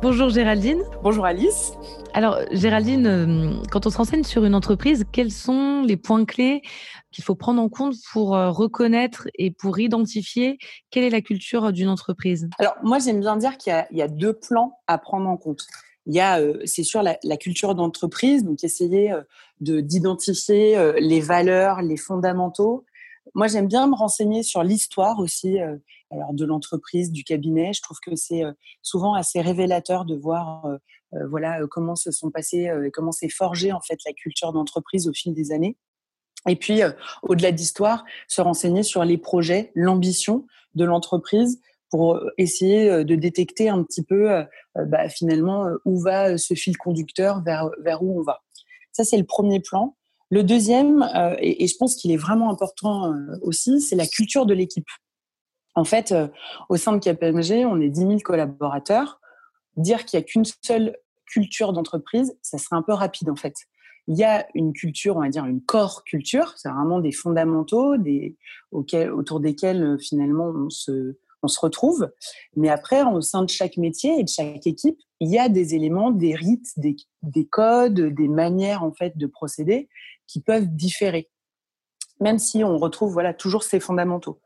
Bonjour 0.00 0.28
Géraldine. 0.28 0.80
Bonjour 1.02 1.26
Alice. 1.26 1.72
Alors 2.14 2.38
Géraldine, 2.52 3.06
euh, 3.06 3.50
quand 3.72 3.84
on 3.84 3.90
se 3.90 3.96
renseigne 3.96 4.22
sur 4.22 4.44
une 4.44 4.54
entreprise, 4.54 5.04
quels 5.10 5.32
sont 5.32 5.82
les 5.82 5.96
points 5.96 6.24
clés 6.24 6.62
qu'il 7.10 7.24
faut 7.24 7.34
prendre 7.34 7.60
en 7.60 7.68
compte 7.68 7.96
pour 8.12 8.36
euh, 8.36 8.52
reconnaître 8.52 9.26
et 9.34 9.50
pour 9.50 9.80
identifier 9.80 10.58
quelle 10.90 11.02
est 11.02 11.10
la 11.10 11.20
culture 11.20 11.72
d'une 11.72 11.88
entreprise? 11.88 12.48
Alors 12.60 12.76
moi 12.84 13.00
j'aime 13.00 13.18
bien 13.18 13.36
dire 13.36 13.58
qu'il 13.58 13.74
y, 13.90 14.02
a 14.02 14.08
deux 14.08 14.34
plans 14.34 14.78
à 14.86 14.98
prendre 14.98 15.28
en 15.28 15.36
compte. 15.36 15.66
Il 16.06 16.14
y 16.14 16.20
a, 16.20 16.38
euh, 16.38 16.60
c'est 16.64 16.84
sûr, 16.84 17.02
la, 17.02 17.36
culture 17.36 17.74
d'entreprise, 17.74 18.44
donc 18.44 18.62
essayer 18.62 19.12
de 19.60 19.80
d'identifier 19.80 20.92
les 21.00 21.20
valeurs, 21.20 21.82
les 21.82 21.96
fondamentaux. 21.96 22.84
Moi 23.34 23.48
j'aime 23.48 23.68
bien 23.68 23.86
me 23.86 23.94
renseigner 23.94 24.42
sur 24.42 24.62
l'histoire 24.62 25.18
aussi 25.18 25.58
alors 26.10 26.32
de 26.32 26.44
l'entreprise, 26.44 27.12
du 27.12 27.24
cabinet. 27.24 27.72
Je 27.72 27.82
trouve 27.82 27.98
que 28.00 28.14
c'est 28.16 28.44
euh, 28.44 28.52
souvent 28.82 29.14
assez 29.14 29.40
révélateur 29.40 30.04
de 30.04 30.16
voir 30.16 30.64
euh, 30.66 30.76
euh, 31.14 31.26
voilà 31.28 31.60
comment 31.70 31.96
se 31.96 32.10
sont 32.10 32.30
passés, 32.30 32.70
comment 32.92 33.12
s'est 33.12 33.30
forgée 33.30 33.72
en 33.72 33.80
fait 33.80 33.98
la 34.06 34.12
culture 34.12 34.52
d'entreprise 34.52 35.08
au 35.08 35.12
fil 35.12 35.34
des 35.34 35.52
années. 35.52 35.76
Et 36.46 36.54
puis, 36.54 36.82
au-delà 37.22 37.50
d'histoire, 37.50 38.04
se 38.28 38.40
renseigner 38.40 38.82
sur 38.82 39.04
les 39.04 39.18
projets, 39.18 39.72
l'ambition 39.74 40.46
de 40.74 40.84
l'entreprise 40.84 41.60
pour 41.90 42.20
essayer 42.36 43.04
de 43.04 43.14
détecter 43.16 43.68
un 43.68 43.82
petit 43.82 44.04
peu 44.04 44.44
bah, 44.76 45.08
finalement 45.08 45.66
où 45.84 45.98
va 45.98 46.38
ce 46.38 46.54
fil 46.54 46.76
conducteur, 46.76 47.42
vers, 47.42 47.70
vers 47.80 48.02
où 48.02 48.20
on 48.20 48.22
va. 48.22 48.40
Ça, 48.92 49.02
c'est 49.02 49.18
le 49.18 49.24
premier 49.24 49.60
plan. 49.60 49.96
Le 50.30 50.42
deuxième, 50.42 51.08
et, 51.40 51.66
je 51.66 51.76
pense 51.78 51.96
qu'il 51.96 52.10
est 52.10 52.16
vraiment 52.16 52.50
important 52.50 53.14
aussi, 53.42 53.80
c'est 53.80 53.96
la 53.96 54.06
culture 54.06 54.44
de 54.44 54.54
l'équipe. 54.54 54.88
En 55.74 55.84
fait, 55.84 56.14
au 56.68 56.76
sein 56.76 56.92
de 56.92 56.98
KPMG, 56.98 57.64
on 57.64 57.80
est 57.80 57.88
10 57.88 58.00
000 58.00 58.18
collaborateurs. 58.18 59.20
Dire 59.76 60.04
qu'il 60.04 60.18
n'y 60.18 60.24
a 60.24 60.26
qu'une 60.26 60.44
seule 60.62 60.96
culture 61.28 61.72
d'entreprise, 61.72 62.36
ça 62.42 62.58
serait 62.58 62.76
un 62.76 62.82
peu 62.82 62.92
rapide 62.92 63.30
en 63.30 63.36
fait. 63.36 63.54
Il 64.08 64.16
y 64.16 64.24
a 64.24 64.46
une 64.54 64.72
culture, 64.72 65.16
on 65.16 65.20
va 65.20 65.28
dire 65.28 65.44
une 65.44 65.62
core 65.62 66.02
culture, 66.04 66.54
c'est 66.56 66.70
vraiment 66.70 66.98
des 66.98 67.12
fondamentaux 67.12 67.94
autour 68.72 69.40
desquels 69.40 69.98
finalement 70.00 70.46
on 70.46 70.70
se, 70.70 71.18
on 71.42 71.48
se 71.48 71.60
retrouve. 71.60 72.10
Mais 72.56 72.70
après, 72.70 73.02
au 73.02 73.20
sein 73.20 73.42
de 73.42 73.50
chaque 73.50 73.76
métier 73.76 74.18
et 74.18 74.24
de 74.24 74.28
chaque 74.28 74.66
équipe, 74.66 74.98
il 75.20 75.30
y 75.30 75.38
a 75.38 75.48
des 75.48 75.74
éléments, 75.74 76.10
des 76.10 76.34
rites, 76.34 76.72
des, 76.78 76.96
des 77.22 77.46
codes, 77.46 78.00
des 78.00 78.28
manières 78.28 78.82
en 78.82 78.92
fait 78.92 79.16
de 79.18 79.26
procéder 79.26 79.88
qui 80.28 80.40
peuvent 80.40 80.68
différer, 80.68 81.28
même 82.20 82.38
si 82.38 82.62
on 82.62 82.78
retrouve 82.78 83.12
voilà 83.12 83.34
toujours 83.34 83.64
ces 83.64 83.80
fondamentaux. 83.80 84.40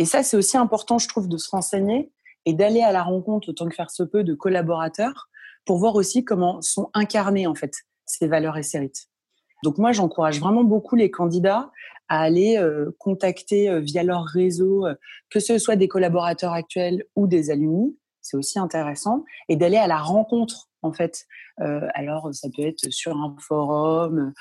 Et 0.00 0.04
ça, 0.04 0.22
c'est 0.22 0.36
aussi 0.36 0.56
important, 0.56 0.98
je 0.98 1.06
trouve, 1.06 1.28
de 1.28 1.36
se 1.36 1.48
renseigner 1.50 2.10
et 2.44 2.54
d'aller 2.54 2.82
à 2.82 2.92
la 2.92 3.02
rencontre 3.02 3.50
autant 3.50 3.68
que 3.68 3.74
faire 3.74 3.90
se 3.90 4.02
peut 4.02 4.24
de 4.24 4.34
collaborateurs 4.34 5.28
pour 5.64 5.78
voir 5.78 5.94
aussi 5.94 6.24
comment 6.24 6.60
sont 6.62 6.90
incarnées 6.94 7.46
en 7.46 7.54
fait 7.54 7.72
ces 8.06 8.26
valeurs 8.26 8.56
et 8.56 8.62
ces 8.62 8.78
rites. 8.78 9.08
Donc 9.64 9.78
moi, 9.78 9.92
j'encourage 9.92 10.38
vraiment 10.40 10.64
beaucoup 10.64 10.96
les 10.96 11.10
candidats 11.10 11.70
à 12.08 12.20
aller 12.20 12.56
euh, 12.56 12.94
contacter 12.98 13.68
euh, 13.68 13.80
via 13.80 14.02
leur 14.04 14.24
réseau, 14.24 14.86
euh, 14.86 14.94
que 15.30 15.40
ce 15.40 15.58
soit 15.58 15.76
des 15.76 15.88
collaborateurs 15.88 16.52
actuels 16.52 17.04
ou 17.16 17.26
des 17.26 17.50
alumni, 17.50 17.96
c'est 18.20 18.36
aussi 18.36 18.58
intéressant, 18.58 19.24
et 19.48 19.56
d'aller 19.56 19.76
à 19.76 19.86
la 19.86 19.98
rencontre 19.98 20.65
en 20.82 20.92
fait. 20.92 21.24
alors 21.94 22.28
ça 22.32 22.48
peut 22.54 22.62
être 22.62 22.90
sur 22.90 23.16
un 23.16 23.34
forum, 23.40 24.32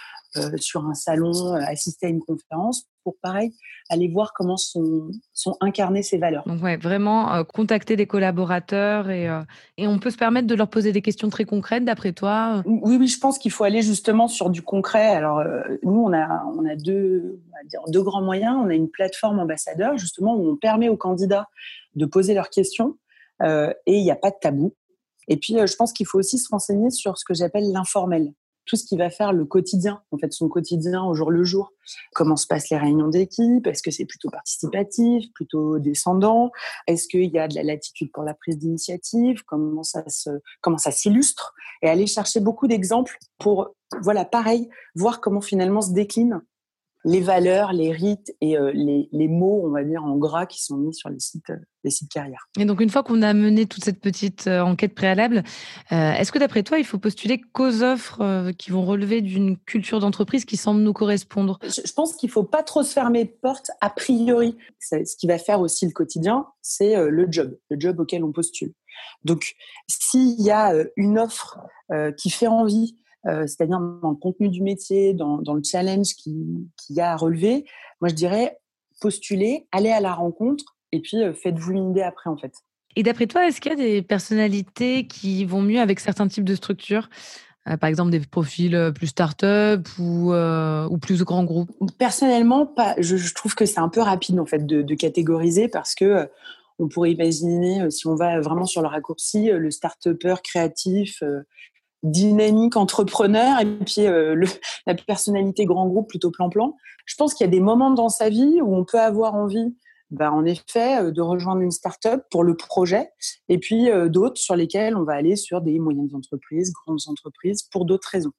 sur 0.57 0.85
un 0.85 0.93
salon, 0.93 1.53
assister 1.55 2.07
à 2.07 2.09
une 2.09 2.19
conférence, 2.19 2.87
pour 3.03 3.15
pareil 3.21 3.53
aller 3.89 4.07
voir 4.07 4.33
comment 4.33 4.57
sont, 4.57 5.11
sont 5.31 5.55
incarnées 5.61 6.01
ces 6.01 6.17
valeurs. 6.17 6.43
Donc 6.47 6.61
ouais, 6.63 6.75
vraiment 6.75 7.43
contacter 7.45 7.95
des 7.95 8.07
collaborateurs 8.07 9.09
et, 9.09 9.29
et 9.77 9.87
on 9.87 9.99
peut 9.99 10.09
se 10.09 10.17
permettre 10.17 10.47
de 10.47 10.55
leur 10.55 10.69
poser 10.69 10.91
des 10.91 11.01
questions 11.01 11.29
très 11.29 11.45
concrètes 11.45 11.85
d'après 11.85 12.11
toi 12.11 12.63
Oui, 12.65 12.97
oui, 12.97 13.07
je 13.07 13.19
pense 13.19 13.37
qu'il 13.37 13.51
faut 13.51 13.63
aller 13.63 13.83
justement 13.83 14.27
sur 14.27 14.49
du 14.49 14.61
concret. 14.61 15.07
Alors 15.07 15.43
nous, 15.83 16.03
on 16.03 16.13
a, 16.13 16.43
on 16.57 16.65
a 16.65 16.75
deux, 16.75 17.39
dire, 17.65 17.81
deux 17.87 18.01
grands 18.01 18.23
moyens. 18.23 18.57
On 18.59 18.69
a 18.69 18.73
une 18.73 18.89
plateforme 18.89 19.39
ambassadeur 19.39 19.97
justement 19.97 20.35
où 20.35 20.49
on 20.49 20.55
permet 20.55 20.89
aux 20.89 20.97
candidats 20.97 21.47
de 21.95 22.05
poser 22.05 22.33
leurs 22.33 22.49
questions 22.49 22.97
et 23.43 23.75
il 23.85 24.03
n'y 24.03 24.11
a 24.11 24.15
pas 24.15 24.31
de 24.31 24.37
tabou. 24.41 24.73
Et 25.27 25.37
puis, 25.37 25.55
je 25.55 25.75
pense 25.75 25.93
qu'il 25.93 26.05
faut 26.05 26.19
aussi 26.19 26.37
se 26.37 26.49
renseigner 26.49 26.89
sur 26.89 27.17
ce 27.17 27.25
que 27.25 27.33
j'appelle 27.33 27.71
l'informel. 27.71 28.33
Tout 28.65 28.77
ce 28.77 28.85
qui 28.85 28.97
va 28.97 29.11
faire 29.11 29.31
le 29.31 29.45
quotidien, 29.45 30.01
en 30.09 30.17
fait, 30.17 30.33
son 30.33 30.49
quotidien 30.49 31.03
au 31.03 31.13
jour 31.13 31.29
le 31.29 31.43
jour. 31.43 31.71
Comment 32.15 32.35
se 32.35 32.47
passent 32.47 32.71
les 32.71 32.77
réunions 32.77 33.09
d'équipe? 33.09 33.67
Est-ce 33.67 33.83
que 33.83 33.91
c'est 33.91 34.05
plutôt 34.05 34.31
participatif, 34.31 35.31
plutôt 35.35 35.77
descendant? 35.77 36.49
Est-ce 36.87 37.07
qu'il 37.07 37.31
y 37.31 37.37
a 37.37 37.47
de 37.47 37.53
la 37.53 37.61
latitude 37.61 38.11
pour 38.11 38.23
la 38.23 38.33
prise 38.33 38.57
d'initiative? 38.57 39.43
Comment 39.45 39.83
ça 39.83 40.03
se, 40.09 40.31
comment 40.61 40.79
ça 40.79 40.89
s'illustre? 40.89 41.53
Et 41.83 41.89
aller 41.89 42.07
chercher 42.07 42.39
beaucoup 42.39 42.67
d'exemples 42.67 43.19
pour, 43.37 43.75
voilà, 44.01 44.25
pareil, 44.25 44.67
voir 44.95 45.21
comment 45.21 45.41
finalement 45.41 45.81
se 45.81 45.91
décline 45.91 46.41
les 47.05 47.21
valeurs, 47.21 47.71
les 47.71 47.91
rites 47.91 48.35
et 48.41 48.57
euh, 48.57 48.71
les, 48.73 49.07
les, 49.11 49.27
mots, 49.27 49.61
on 49.63 49.69
va 49.69 49.83
dire, 49.83 50.03
en 50.03 50.17
gras 50.17 50.47
qui 50.47 50.63
sont 50.63 50.75
mis 50.75 50.93
sur 50.93 51.09
les 51.09 51.19
sites, 51.19 51.51
euh, 51.51 51.57
les 51.83 51.91
sites 51.91 52.11
carrières. 52.11 52.49
Et 52.59 52.65
donc, 52.65 52.81
une 52.81 52.89
fois 52.89 53.03
qu'on 53.03 53.21
a 53.21 53.31
mené 53.33 53.67
toute 53.67 53.85
cette 53.85 54.01
petite 54.01 54.47
euh, 54.47 54.61
enquête 54.61 54.95
préalable, 54.95 55.43
est-ce 55.91 56.31
que 56.31 56.39
d'après 56.39 56.63
toi, 56.63 56.79
il 56.79 56.83
faut 56.83 56.97
postuler 56.97 57.39
qu'aux 57.39 57.83
offres 57.83 58.51
qui 58.57 58.71
vont 58.71 58.83
relever 58.83 59.21
d'une 59.21 59.57
culture 59.57 59.99
d'entreprise 59.99 60.45
qui 60.45 60.57
semble 60.57 60.81
nous 60.81 60.93
correspondre? 60.93 61.59
Je, 61.61 61.93
pense 61.93 62.15
qu'il 62.15 62.27
ne 62.27 62.33
faut 62.33 62.43
pas 62.43 62.63
trop 62.63 62.81
se 62.81 62.91
fermer 62.91 63.25
de 63.25 63.29
porte 63.29 63.69
a 63.81 63.91
priori. 63.91 64.57
Ce 64.79 65.15
qui 65.15 65.27
va 65.27 65.37
faire 65.37 65.61
aussi 65.61 65.85
le 65.85 65.91
quotidien, 65.91 66.47
c'est 66.61 66.95
le 67.09 67.27
job, 67.29 67.55
le 67.69 67.79
job 67.79 67.99
auquel 67.99 68.23
on 68.23 68.31
postule. 68.31 68.73
Donc, 69.23 69.53
s'il 69.87 70.41
y 70.41 70.49
a 70.49 70.73
une 70.95 71.19
offre 71.19 71.59
qui 72.17 72.31
fait 72.31 72.47
envie, 72.47 72.97
euh, 73.27 73.47
c'est-à-dire 73.47 73.79
dans 73.79 74.11
le 74.11 74.15
contenu 74.15 74.49
du 74.49 74.61
métier, 74.61 75.13
dans, 75.13 75.37
le 75.37 75.63
challenge 75.63 76.13
qu'il 76.15 76.67
y 76.89 77.01
a 77.01 77.13
à 77.13 77.15
relever, 77.15 77.65
moi 78.01 78.09
je 78.09 78.15
dirais 78.15 78.59
postuler, 79.01 79.67
aller 79.71 79.89
à 79.89 79.99
la 79.99 80.13
rencontre 80.13 80.63
et 80.91 81.01
puis 81.01 81.17
euh, 81.17 81.33
faites-vous 81.33 81.71
une 81.71 81.91
idée 81.91 82.03
après 82.03 82.29
en 82.29 82.37
fait. 82.37 82.53
Et 82.95 83.03
d'après 83.03 83.27
toi, 83.27 83.47
est-ce 83.47 83.59
qu'il 83.59 83.71
y 83.71 83.73
a 83.73 83.77
des 83.77 84.01
personnalités 84.01 85.07
qui 85.07 85.43
vont 85.43 85.61
mieux 85.61 85.79
avec 85.79 85.99
certains 85.99 86.27
types 86.27 86.45
de 86.45 86.55
structures? 86.55 87.09
Euh, 87.67 87.77
par 87.77 87.89
exemple 87.89 88.11
des 88.11 88.19
profils 88.19 88.91
plus 88.93 89.07
start-up 89.07 89.87
ou, 89.97 90.31
ou 90.33 90.97
plus 90.99 91.23
grands 91.23 91.43
groupes? 91.43 91.71
Personnellement, 91.97 92.67
pas. 92.67 92.93
Je, 92.99 93.33
trouve 93.33 93.55
que 93.55 93.65
c'est 93.65 93.79
un 93.79 93.89
peu 93.89 94.01
rapide 94.01 94.39
en 94.39 94.45
fait 94.45 94.65
de, 94.65 94.83
de 94.83 94.95
catégoriser 94.95 95.67
parce 95.67 95.95
que 95.95 96.29
on 96.77 96.89
pourrait 96.89 97.11
imaginer, 97.11 97.89
si 97.89 98.05
on 98.05 98.15
va 98.15 98.39
vraiment 98.41 98.65
sur 98.65 98.81
le 98.81 98.87
raccourci, 98.89 99.49
le 99.49 99.71
start-upper 99.71 100.35
créatif 100.43 101.23
dynamique 102.05 102.77
entrepreneur 102.77 103.59
et 103.59 103.65
puis 103.65 104.05
euh, 104.07 104.45
la 104.85 104.95
personnalité 104.95 105.65
grand 105.65 105.87
groupe 105.87 106.07
plutôt 106.07 106.31
plan-plan. 106.31 106.75
Je 107.05 107.15
pense 107.15 107.33
qu'il 107.33 107.45
y 107.45 107.47
a 107.47 107.51
des 107.51 107.59
moments 107.59 107.91
dans 107.91 108.09
sa 108.09 108.29
vie 108.29 108.61
où 108.61 108.75
on 108.75 108.85
peut 108.85 108.99
avoir 108.99 109.35
envie, 109.35 109.75
bah, 110.11 110.31
en 110.31 110.45
effet, 110.45 111.01
euh, 111.01 111.11
de 111.11 111.21
rejoindre 111.21 111.61
une 111.61 111.71
start-up 111.71 112.23
pour 112.29 112.43
le 112.43 112.55
projet 112.55 113.09
et 113.49 113.57
puis 113.57 113.89
euh, 113.89 114.07
d'autres 114.07 114.39
sur 114.39 114.55
lesquels 114.55 114.95
on 114.95 115.03
va 115.03 115.13
aller 115.13 115.35
sur 115.35 115.61
des 115.61 115.79
moyennes 115.79 116.13
entreprises, 116.13 116.71
grandes 116.85 117.01
entreprises 117.07 117.63
pour 117.63 117.85
d'autres 117.85 118.09
raisons. 118.09 118.31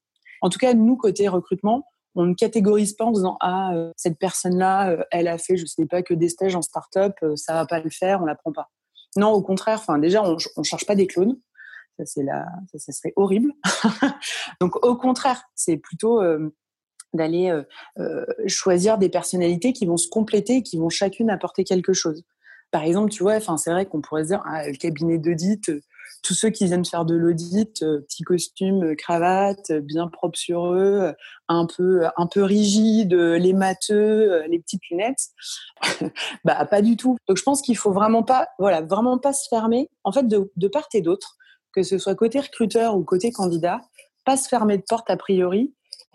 En 0.43 0.49
tout 0.49 0.59
cas, 0.59 0.75
nous, 0.75 0.97
côté 0.97 1.29
recrutement, 1.29 1.87
on 2.15 2.25
ne 2.25 2.35
catégorise 2.35 2.95
pas 2.95 3.05
en 3.05 3.11
disant 3.11 3.37
ah 3.41 3.73
cette 3.97 4.19
personne-là, 4.19 5.05
elle 5.11 5.29
a 5.29 5.37
fait 5.37 5.59
je 5.59 5.67
sais 5.67 5.85
pas 5.85 6.03
que 6.03 6.15
des 6.15 6.31
stages 6.31 6.57
en 6.57 6.63
start-up, 6.63 7.13
ça 7.35 7.53
va 7.53 7.67
pas 7.67 7.81
le 7.81 7.91
faire, 7.91 8.23
on 8.23 8.25
la 8.25 8.35
prend 8.35 8.53
pas. 8.53 8.71
Non, 9.17 9.33
au 9.33 9.43
contraire. 9.43 9.83
Déjà, 9.99 10.23
on, 10.23 10.37
on 10.57 10.63
cherche 10.63 10.87
pas 10.87 10.95
des 10.95 11.07
clones. 11.07 11.37
Ça, 11.97 12.05
c'est 12.05 12.79
ça, 12.79 12.93
serait 12.93 13.13
horrible. 13.17 13.53
Donc, 14.61 14.85
au 14.85 14.97
contraire, 14.97 15.43
c'est 15.55 15.79
plutôt 15.79 16.21
euh, 16.21 16.55
d'aller 17.15 17.49
euh, 17.49 17.63
euh, 17.99 18.27
choisir 18.47 18.99
des 18.99 19.09
personnalités 19.09 19.73
qui 19.73 19.87
vont 19.87 19.97
se 19.97 20.09
compléter, 20.09 20.63
qui 20.63 20.77
vont 20.79 20.91
chacune 20.91 21.31
apporter 21.31 21.65
quelque 21.65 21.95
chose. 21.95 22.23
Par 22.71 22.83
exemple, 22.83 23.11
tu 23.11 23.23
vois, 23.23 23.37
enfin, 23.37 23.57
c'est 23.57 23.71
vrai 23.71 23.87
qu'on 23.87 24.03
pourrait 24.03 24.25
se 24.25 24.29
dire, 24.29 24.43
ah, 24.45 24.69
le 24.69 24.77
cabinet 24.77 25.17
d'audit, 25.17 25.71
tous 26.23 26.35
ceux 26.35 26.51
qui 26.51 26.67
viennent 26.67 26.85
faire 26.85 27.07
de 27.07 27.15
l'audit, 27.15 27.81
petit 27.81 28.25
costume, 28.25 28.95
cravate, 28.97 29.73
bien 29.73 30.09
propre 30.09 30.37
sur 30.37 30.67
eux, 30.75 31.15
un 31.49 31.67
peu, 31.67 32.07
un 32.17 32.27
peu 32.27 32.43
rigide, 32.43 33.15
les 33.15 33.53
matheux, 33.53 34.43
les 34.49 34.59
petites 34.59 34.83
lunettes, 34.91 35.29
bah 36.45 36.67
pas 36.67 36.83
du 36.83 36.97
tout. 36.97 37.17
Donc 37.29 37.37
je 37.37 37.43
pense 37.45 37.63
qu'il 37.63 37.77
faut 37.77 37.93
vraiment 37.93 38.25
pas, 38.25 38.49
voilà, 38.59 38.83
vraiment 38.83 39.19
pas 39.19 39.33
se 39.33 39.49
fermer. 39.49 39.89
En 40.03 40.11
fait, 40.11 40.27
de 40.27 40.69
part 40.69 40.89
et 40.93 41.01
d'autre, 41.01 41.37
que 41.77 41.83
ce 41.83 41.99
soit 41.99 42.15
côté 42.15 42.41
recruteur 42.41 42.97
ou 42.97 43.05
côté 43.05 43.31
candidat, 43.31 43.83
pas 44.25 44.39
se 44.39 44.49
fermer 44.49 44.79
de 44.79 44.83
porte 44.89 45.11
a 45.11 45.17
priori 45.19 45.75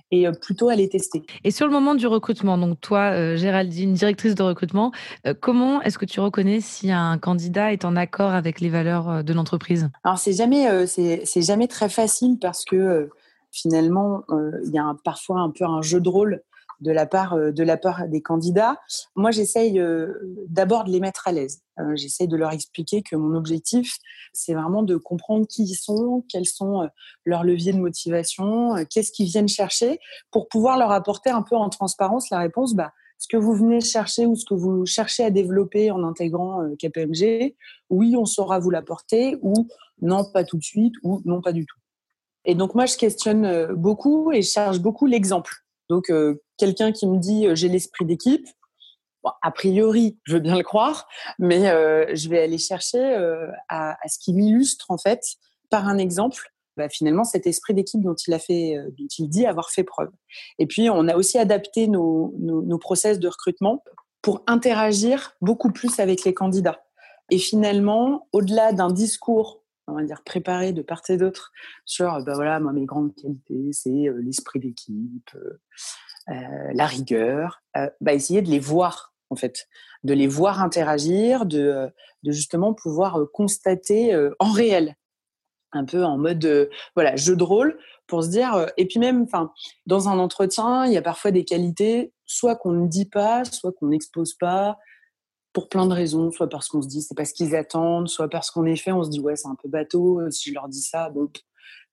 et 0.10 0.28
euh, 0.28 0.32
plutôt 0.32 0.70
aller 0.70 0.90
tester. 0.90 1.24
Et 1.44 1.52
sur 1.52 1.68
le 1.68 1.72
moment 1.72 1.94
du 1.94 2.08
recrutement, 2.08 2.58
donc 2.58 2.82
toi, 2.82 3.12
euh, 3.14 3.38
Géraldine, 3.38 3.94
directrice 3.94 4.34
de 4.34 4.42
recrutement, 4.42 4.92
euh, 5.28 5.36
comment 5.40 5.82
est-ce 5.84 6.00
que 6.00 6.06
tu 6.06 6.20
reconnais 6.20 6.62
si 6.62 6.92
un 6.92 7.20
candidat 7.20 7.72
est 7.72 7.86
en 7.86 7.96
accord 7.96 8.32
avec 8.32 8.60
les 8.60 8.70
valeurs 8.70 9.24
de 9.24 9.34
l'entreprise? 9.34 9.90
Alors 10.04 10.18
c'est 10.18 10.34
jamais, 10.34 10.88
c'est 10.88 11.42
jamais 11.42 11.68
très 11.68 11.88
facile 11.88 12.40
parce 12.42 12.66
que 12.66 13.10
finalement, 13.52 14.24
il 14.66 14.74
y 14.74 14.80
a 14.80 14.96
parfois 15.04 15.42
un 15.42 15.52
peu 15.52 15.66
un 15.66 15.82
jeu 15.82 16.02
de 16.02 16.10
rôle 16.10 16.42
de 16.82 16.92
la 16.92 17.06
part 17.06 17.34
euh, 17.34 17.52
de 17.52 17.64
la 17.64 17.78
part 17.78 18.08
des 18.08 18.22
candidats. 18.22 18.78
Moi, 19.16 19.32
j'essaye 19.32 19.80
euh, 19.80 20.14
d'abord 20.48 20.84
de 20.84 20.92
les 20.92 21.00
mettre 21.00 21.28
à 21.28 21.32
l'aise. 21.32 21.62
Euh, 21.80 21.96
j'essaye 21.96 22.28
de 22.28 22.36
leur 22.36 22.52
expliquer 22.52 23.02
que 23.04 23.16
mon 23.16 23.36
objectif, 23.36 23.98
c'est 24.34 24.54
vraiment 24.54 24.84
de 24.84 24.98
comprendre 24.98 25.48
qui 25.48 25.64
ils 25.64 25.76
sont, 25.76 26.26
quels 26.28 26.48
sont 26.48 26.90
leurs 27.26 27.44
leviers 27.44 27.74
de 27.74 27.80
motivation, 27.80 28.76
qu'est-ce 28.90 29.12
qu'ils 29.12 29.28
viennent 29.28 29.48
chercher, 29.48 30.00
pour 30.32 30.48
pouvoir 30.48 30.78
leur 30.78 30.92
apporter 30.92 31.30
un 31.30 31.42
peu 31.42 31.56
en 31.56 31.70
transparence 31.70 32.30
la 32.30 32.40
réponse. 32.40 32.74
Bah, 32.74 32.92
ce 33.18 33.28
que 33.28 33.38
vous 33.38 33.54
venez 33.54 33.82
chercher 33.82 34.26
ou 34.26 34.36
ce 34.36 34.46
que 34.46 34.56
vous 34.56 34.86
cherchez 34.86 35.24
à 35.24 35.30
développer 35.30 35.92
en 35.92 36.04
intégrant 36.04 36.64
KPMG, 36.80 37.56
oui, 37.90 38.16
on 38.18 38.26
saura 38.26 38.60
vous 38.60 38.72
l'apporter, 38.72 39.38
ou 39.42 39.68
non, 40.02 40.26
pas 40.26 40.44
tout 40.44 40.58
de 40.58 40.64
suite, 40.64 40.96
ou 41.04 41.22
non, 41.26 41.42
pas 41.42 41.52
du 41.52 41.66
tout. 41.66 41.78
Et 42.46 42.56
donc 42.56 42.74
moi, 42.74 42.86
je 42.86 42.98
questionne 42.98 43.74
beaucoup 43.76 44.32
et 44.32 44.42
je 44.42 44.50
cherche 44.50 44.80
beaucoup 44.80 45.06
l'exemple. 45.06 45.54
Donc, 45.90 46.10
quelqu'un 46.62 46.92
qui 46.92 47.08
me 47.08 47.18
dit 47.18 47.48
euh, 47.48 47.56
j'ai 47.56 47.68
l'esprit 47.68 48.06
d'équipe, 48.06 48.48
a 49.44 49.52
priori, 49.52 50.18
je 50.24 50.34
veux 50.34 50.40
bien 50.40 50.56
le 50.56 50.64
croire, 50.64 51.08
mais 51.38 51.70
euh, 51.70 52.06
je 52.16 52.28
vais 52.30 52.42
aller 52.42 52.58
chercher 52.58 53.00
à, 53.70 53.96
ce 54.08 54.18
qui 54.18 54.34
m'illustre 54.34 54.90
en 54.90 54.98
fait 54.98 55.22
par 55.70 55.88
un 55.88 55.98
exemple. 55.98 56.52
Bah, 56.78 56.90
finalement, 56.90 57.24
cet 57.24 57.46
esprit 57.46 57.74
d'équipe 57.74 58.02
dont 58.02 58.16
il 58.16 58.34
a 58.34 58.40
fait, 58.40 58.78
dont 58.98 59.08
il 59.20 59.28
dit 59.28 59.46
avoir 59.46 59.70
fait 59.70 59.84
preuve. 59.84 60.10
Et 60.58 60.66
puis, 60.66 60.90
on 60.90 61.08
a 61.08 61.16
aussi 61.16 61.38
adapté 61.38 61.88
nos, 61.88 62.34
nos 62.40 62.78
process 62.80 63.20
de 63.20 63.28
recrutement 63.28 63.84
pour 64.22 64.42
interagir 64.48 65.36
beaucoup 65.42 65.72
plus 65.72 66.00
avec 66.00 66.24
les 66.24 66.34
candidats. 66.34 66.82
Et 67.30 67.38
finalement, 67.38 68.28
au-delà 68.34 68.74
d'un 68.74 68.92
discours 68.92 69.61
on 69.92 69.96
va 69.96 70.04
dire, 70.04 70.24
préparé 70.24 70.74
de 70.74 70.82
part 70.82 71.02
et 71.10 71.18
d'autre 71.18 71.52
sur, 71.86 72.24
ben 72.24 72.34
voilà, 72.34 72.60
moi, 72.60 72.74
mes 72.74 72.86
grandes 72.86 73.14
qualités, 73.16 73.70
c'est 73.72 74.08
l'esprit 74.20 74.60
d'équipe, 74.60 75.32
la 76.28 76.86
rigueur, 76.86 77.62
bah, 78.00 78.14
essayer 78.14 78.42
de 78.42 78.50
les 78.50 78.60
voir, 78.60 79.14
en 79.30 79.36
fait, 79.36 79.68
de 80.04 80.14
les 80.14 80.28
voir 80.28 80.62
interagir, 80.62 81.46
de, 81.46 81.90
de 82.24 82.32
justement 82.32 82.74
pouvoir 82.74 83.20
constater 83.34 84.16
en 84.40 84.52
réel, 84.52 84.96
un 85.74 85.86
peu 85.86 86.04
en 86.04 86.18
mode, 86.18 86.70
voilà, 86.96 87.16
jeu 87.16 87.36
de 87.36 87.44
rôle, 87.44 87.78
pour 88.08 88.24
se 88.24 88.30
dire, 88.30 88.68
et 88.78 88.86
puis 88.86 89.00
même, 89.00 89.24
enfin, 89.24 89.54
dans 89.86 90.10
un 90.10 90.20
entretien, 90.20 90.86
il 90.86 90.92
y 90.92 90.98
a 90.98 91.02
parfois 91.02 91.32
des 91.32 91.46
qualités, 91.46 92.14
soit 92.26 92.56
qu'on 92.56 92.72
ne 92.72 92.88
dit 92.88 93.06
pas, 93.06 93.46
soit 93.46 93.72
qu'on 93.72 93.88
n'expose 93.88 94.34
pas, 94.34 94.78
pour 95.54 95.70
plein 95.70 95.86
de 95.86 95.94
raisons, 95.94 96.32
soit 96.32 96.50
parce 96.50 96.68
qu'on 96.68 96.82
se 96.82 96.88
dit 96.88 97.02
c'est 97.02 97.16
pas 97.16 97.26
ce 97.26 97.34
qu'ils 97.34 97.56
attendent, 97.56 98.08
soit 98.08 98.30
parce 98.30 98.52
qu'en 98.52 98.66
effet 98.66 98.92
on 98.92 99.04
se 99.04 99.10
dit 99.10 99.20
ouais 99.20 99.36
c'est 99.36 99.48
un 99.48 99.56
peu 99.56 99.70
bateau, 99.70 100.20
euh, 100.20 100.32
si 100.32 100.50
je 100.50 100.54
leur 100.54 100.70
dis 100.70 100.82
ça, 100.82 101.10
bon, 101.10 101.30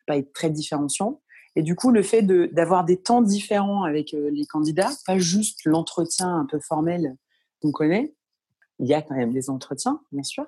pas 0.06 0.16
être 0.16 0.32
très 0.32 0.50
différenciant. 0.50 1.20
Et 1.54 1.62
du 1.62 1.74
coup, 1.74 1.90
le 1.90 2.02
fait 2.02 2.22
d'avoir 2.22 2.84
des 2.84 2.96
temps 2.96 3.20
différents 3.20 3.82
avec 3.82 4.14
euh, 4.14 4.30
les 4.30 4.46
candidats, 4.46 4.90
pas 5.06 5.18
juste 5.18 5.64
l'entretien 5.64 6.36
un 6.36 6.46
peu 6.46 6.60
formel 6.60 7.16
qu'on 7.60 7.72
connaît, 7.72 8.14
il 8.78 8.86
y 8.86 8.94
a 8.94 9.02
quand 9.02 9.16
même 9.16 9.32
des 9.32 9.50
entretiens, 9.50 10.00
bien 10.12 10.22
sûr, 10.22 10.44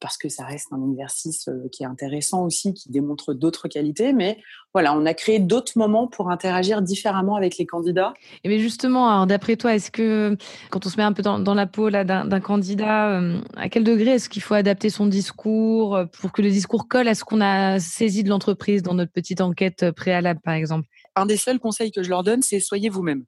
parce 0.00 0.18
que 0.18 0.28
ça 0.28 0.44
reste 0.44 0.72
un 0.72 0.90
exercice 0.90 1.48
euh, 1.48 1.68
qui 1.70 1.82
est 1.82 1.86
intéressant 1.86 2.44
aussi, 2.44 2.74
qui 2.74 2.90
démontre 2.90 3.32
d'autres 3.32 3.68
qualités. 3.68 4.12
Mais 4.12 4.38
voilà, 4.74 4.94
on 4.94 5.06
a 5.06 5.14
créé 5.14 5.38
d'autres 5.38 5.72
moments 5.76 6.06
pour 6.06 6.30
interagir 6.30 6.82
différemment 6.82 7.36
avec 7.36 7.56
les 7.58 7.66
candidats. 7.66 8.12
Et 8.44 8.48
mais 8.48 8.58
justement, 8.58 9.24
d'après 9.26 9.56
toi, 9.56 9.74
est-ce 9.74 9.90
que 9.90 10.36
quand 10.70 10.84
on 10.86 10.88
se 10.88 10.96
met 10.96 11.02
un 11.02 11.12
peu 11.12 11.22
dans, 11.22 11.54
la 11.54 11.66
peau 11.66 11.90
d'un 11.90 12.40
candidat, 12.40 13.18
euh, 13.18 13.40
à 13.56 13.68
quel 13.68 13.84
degré 13.84 14.10
est-ce 14.10 14.28
qu'il 14.28 14.42
faut 14.42 14.54
adapter 14.54 14.90
son 14.90 15.06
discours 15.06 15.98
pour 16.12 16.32
que 16.32 16.42
le 16.42 16.50
discours 16.50 16.88
colle 16.88 17.08
à 17.08 17.14
ce 17.14 17.24
qu'on 17.24 17.40
a 17.40 17.78
saisi 17.78 18.22
de 18.22 18.28
l'entreprise 18.28 18.82
dans 18.82 18.94
notre 18.94 19.12
petite 19.12 19.40
enquête 19.40 19.90
préalable, 19.92 20.40
par 20.44 20.54
exemple? 20.54 20.86
Un 21.16 21.26
des 21.26 21.36
seuls 21.36 21.58
conseils 21.58 21.92
que 21.92 22.02
je 22.02 22.10
leur 22.10 22.22
donne, 22.22 22.42
c'est 22.42 22.60
soyez 22.60 22.88
vous-même 22.88 23.24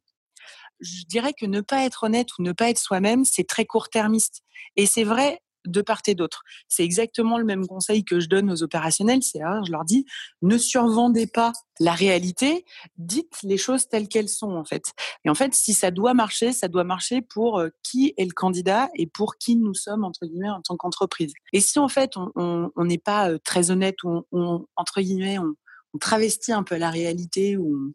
je 0.80 1.04
dirais 1.06 1.32
que 1.32 1.46
ne 1.46 1.60
pas 1.60 1.84
être 1.84 2.04
honnête 2.04 2.28
ou 2.38 2.42
ne 2.42 2.52
pas 2.52 2.70
être 2.70 2.78
soi-même, 2.78 3.24
c'est 3.24 3.46
très 3.46 3.64
court-termiste. 3.64 4.42
Et 4.76 4.86
c'est 4.86 5.04
vrai 5.04 5.40
de 5.66 5.82
part 5.82 6.02
et 6.06 6.14
d'autre. 6.14 6.42
C'est 6.68 6.84
exactement 6.84 7.38
le 7.38 7.44
même 7.44 7.66
conseil 7.66 8.04
que 8.04 8.20
je 8.20 8.28
donne 8.28 8.50
aux 8.50 8.62
opérationnels. 8.62 9.22
C'est, 9.22 9.40
je 9.66 9.72
leur 9.72 9.84
dis, 9.84 10.04
ne 10.42 10.58
survendez 10.58 11.26
pas 11.26 11.52
la 11.80 11.92
réalité, 11.92 12.64
dites 12.98 13.34
les 13.42 13.56
choses 13.56 13.88
telles 13.88 14.08
qu'elles 14.08 14.28
sont 14.28 14.52
en 14.52 14.64
fait. 14.64 14.92
Et 15.24 15.30
en 15.30 15.34
fait, 15.34 15.54
si 15.54 15.74
ça 15.74 15.90
doit 15.90 16.14
marcher, 16.14 16.52
ça 16.52 16.68
doit 16.68 16.84
marcher 16.84 17.20
pour 17.22 17.58
euh, 17.58 17.70
qui 17.82 18.14
est 18.16 18.24
le 18.24 18.32
candidat 18.32 18.90
et 18.94 19.06
pour 19.06 19.36
qui 19.36 19.56
nous 19.56 19.74
sommes 19.74 20.04
entre 20.04 20.26
guillemets 20.26 20.50
en 20.50 20.62
tant 20.62 20.76
qu'entreprise. 20.76 21.32
Et 21.52 21.60
si 21.60 21.78
en 21.78 21.88
fait 21.88 22.12
on 22.16 22.70
n'est 22.78 22.98
pas 22.98 23.30
euh, 23.30 23.38
très 23.42 23.70
honnête 23.70 24.02
ou 24.04 24.24
on, 24.30 24.66
entre 24.76 25.00
guillemets 25.00 25.38
on, 25.38 25.54
on, 25.94 25.98
travestit 25.98 26.52
un 26.52 26.62
peu 26.62 26.76
la 26.76 26.90
réalité 26.90 27.56
ou 27.56 27.94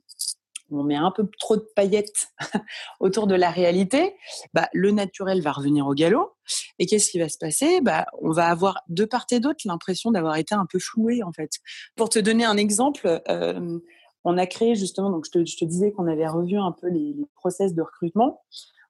on 0.72 0.84
met 0.84 0.96
un 0.96 1.12
peu 1.12 1.28
trop 1.40 1.56
de 1.58 1.66
paillettes 1.76 2.28
autour 3.00 3.28
de 3.28 3.36
la 3.36 3.50
réalité, 3.52 4.16
bah, 4.54 4.70
le 4.74 4.92
naturel 4.92 5.42
va 5.42 5.52
revenir 5.52 5.88
au 5.88 5.94
galop. 5.94 6.34
Et 6.80 6.86
qu'est-ce 6.86 7.12
qui 7.12 7.20
va 7.20 7.30
se 7.30 7.38
passer? 7.38 7.82
Bah, 7.82 8.06
On 8.22 8.32
va 8.32 8.48
avoir 8.48 8.82
de 8.88 9.06
part 9.06 9.26
et 9.32 9.40
d'autre 9.40 9.60
l'impression 9.66 10.12
d'avoir 10.12 10.38
été 10.38 10.56
un 10.56 10.66
peu 10.66 10.80
floué, 10.80 11.24
en 11.24 11.32
fait. 11.32 11.52
Pour 11.96 12.10
te 12.10 12.20
donner 12.20 12.46
un 12.46 12.58
exemple, 12.58 13.22
euh, 13.30 13.80
on 14.24 14.38
a 14.38 14.46
créé 14.46 14.76
justement, 14.76 15.10
donc 15.10 15.26
je 15.26 15.32
te, 15.32 15.66
disais 15.66 15.92
qu'on 15.92 16.08
avait 16.08 16.28
revu 16.28 16.58
un 16.58 16.72
peu 16.72 16.88
les, 16.90 17.16
process 17.36 17.74
de 17.74 17.82
recrutement. 17.82 18.42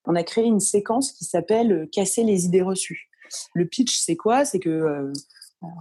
On 0.06 0.16
a 0.16 0.24
créé 0.24 0.46
une 0.46 0.60
séquence 0.60 1.12
qui 1.12 1.26
s'appelle 1.26 1.72
euh, 1.72 1.86
Casser 1.92 2.24
les 2.24 2.46
idées 2.46 2.62
reçues. 2.62 3.10
Le 3.54 3.66
pitch, 3.66 3.98
c'est 4.00 4.16
quoi? 4.16 4.46
C'est 4.46 4.60
que, 4.60 4.70
euh, 4.70 5.14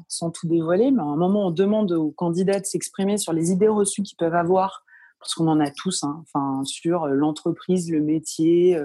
sans 0.08 0.30
tout 0.30 0.48
dévoiler, 0.48 0.90
mais 0.90 1.00
à 1.00 1.06
un 1.06 1.16
moment, 1.16 1.46
on 1.46 1.50
demande 1.50 1.92
aux 1.92 2.10
candidats 2.10 2.60
de 2.60 2.66
s'exprimer 2.66 3.16
sur 3.16 3.32
les 3.32 3.52
idées 3.52 3.68
reçues 3.68 4.02
qu'ils 4.02 4.16
peuvent 4.16 4.34
avoir 4.34 4.84
parce 5.18 5.34
qu'on 5.34 5.48
en 5.48 5.60
a 5.60 5.70
tous, 5.70 6.04
hein, 6.04 6.22
enfin, 6.22 6.62
sur 6.64 7.06
l'entreprise, 7.06 7.90
le 7.90 8.00
métier, 8.00 8.80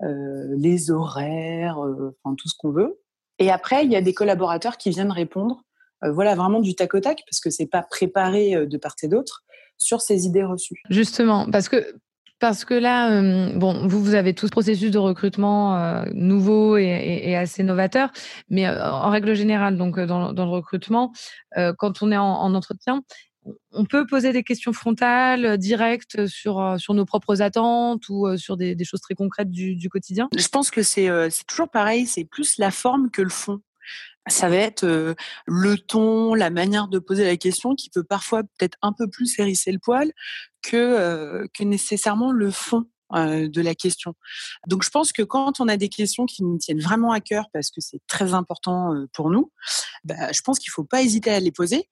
les 0.00 0.90
horaires, 0.90 1.78
enfin, 1.78 2.36
tout 2.36 2.48
ce 2.48 2.54
qu'on 2.56 2.70
veut. 2.70 3.00
Et 3.38 3.50
après, 3.50 3.84
il 3.84 3.92
y 3.92 3.96
a 3.96 4.00
des 4.00 4.14
collaborateurs 4.14 4.76
qui 4.76 4.90
viennent 4.90 5.12
répondre, 5.12 5.62
voilà, 6.02 6.34
vraiment 6.34 6.60
du 6.60 6.74
tac 6.74 6.94
au 6.94 7.00
tac, 7.00 7.22
parce 7.28 7.40
que 7.40 7.50
c'est 7.50 7.66
pas 7.66 7.82
préparé 7.82 8.66
de 8.66 8.76
part 8.76 8.94
et 9.02 9.08
d'autre 9.08 9.44
sur 9.76 10.00
ces 10.00 10.26
idées 10.26 10.44
reçues. 10.44 10.80
Justement, 10.90 11.50
parce 11.50 11.68
que 11.68 11.94
parce 12.40 12.64
que 12.64 12.74
là, 12.74 13.20
bon, 13.56 13.86
vous, 13.88 14.02
vous 14.02 14.14
avez 14.14 14.32
tout 14.32 14.46
ce 14.46 14.52
processus 14.52 14.92
de 14.92 14.98
recrutement 14.98 16.04
nouveau 16.12 16.76
et, 16.76 17.34
assez 17.34 17.62
novateur, 17.64 18.10
mais 18.48 18.68
en 18.68 19.10
règle 19.10 19.34
générale, 19.34 19.76
donc 19.76 19.98
dans, 19.98 20.32
le 20.32 20.50
recrutement, 20.50 21.12
quand 21.78 22.02
on 22.02 22.12
est 22.12 22.16
en 22.16 22.54
entretien, 22.54 23.02
on 23.72 23.84
peut 23.84 24.06
poser 24.06 24.32
des 24.32 24.42
questions 24.42 24.72
frontales, 24.72 25.44
euh, 25.44 25.56
directes 25.56 26.26
sur, 26.26 26.60
euh, 26.60 26.78
sur 26.78 26.94
nos 26.94 27.04
propres 27.04 27.42
attentes 27.42 28.08
ou 28.08 28.26
euh, 28.26 28.36
sur 28.36 28.56
des, 28.56 28.76
choses 28.84 29.00
très 29.00 29.14
concrètes 29.14 29.50
du, 29.50 29.88
quotidien? 29.88 30.28
Je 30.36 30.48
pense 30.48 30.70
que 30.70 30.82
c'est 30.82 31.08
toujours 31.46 31.68
pareil, 31.68 32.06
c'est 32.06 32.24
plus 32.24 32.58
la 32.58 32.70
forme 32.70 33.10
que 33.10 33.22
le 33.22 33.28
fond. 33.28 33.60
Ça 34.28 34.50
va 34.50 34.56
être 34.56 35.16
le 35.46 35.78
ton, 35.78 36.34
la 36.34 36.50
manière 36.50 36.88
de 36.88 36.98
poser 36.98 37.24
la 37.24 37.38
question 37.38 37.74
qui 37.74 37.88
peut 37.88 38.04
parfois 38.04 38.42
peut-être 38.42 38.76
un 38.82 38.92
peu 38.92 39.08
plus 39.08 39.38
hérisser 39.38 39.72
le 39.72 39.78
poil 39.78 40.12
que, 40.60 41.46
que 41.54 41.64
nécessairement 41.64 42.30
le 42.30 42.50
fond 42.50 42.84
de 43.14 43.62
la 43.62 43.74
question. 43.74 44.14
Donc 44.66 44.84
je 44.84 44.90
pense 44.90 45.12
que 45.12 45.22
quand 45.22 45.60
on 45.60 45.68
a 45.68 45.78
des 45.78 45.88
questions 45.88 46.26
qui 46.26 46.44
nous 46.44 46.58
tiennent 46.58 46.80
vraiment 46.80 47.12
à 47.12 47.20
cœur 47.20 47.46
parce 47.54 47.70
que 47.70 47.80
c'est 47.80 48.02
très 48.06 48.34
important 48.34 48.92
pour 49.14 49.30
nous, 49.30 49.50
bah, 50.04 50.30
je 50.32 50.42
pense 50.42 50.58
qu'il 50.58 50.70
ne 50.70 50.74
faut 50.74 50.84
pas 50.84 51.02
hésiter 51.02 51.30
à 51.30 51.40
les 51.40 51.52
poser. 51.52 51.88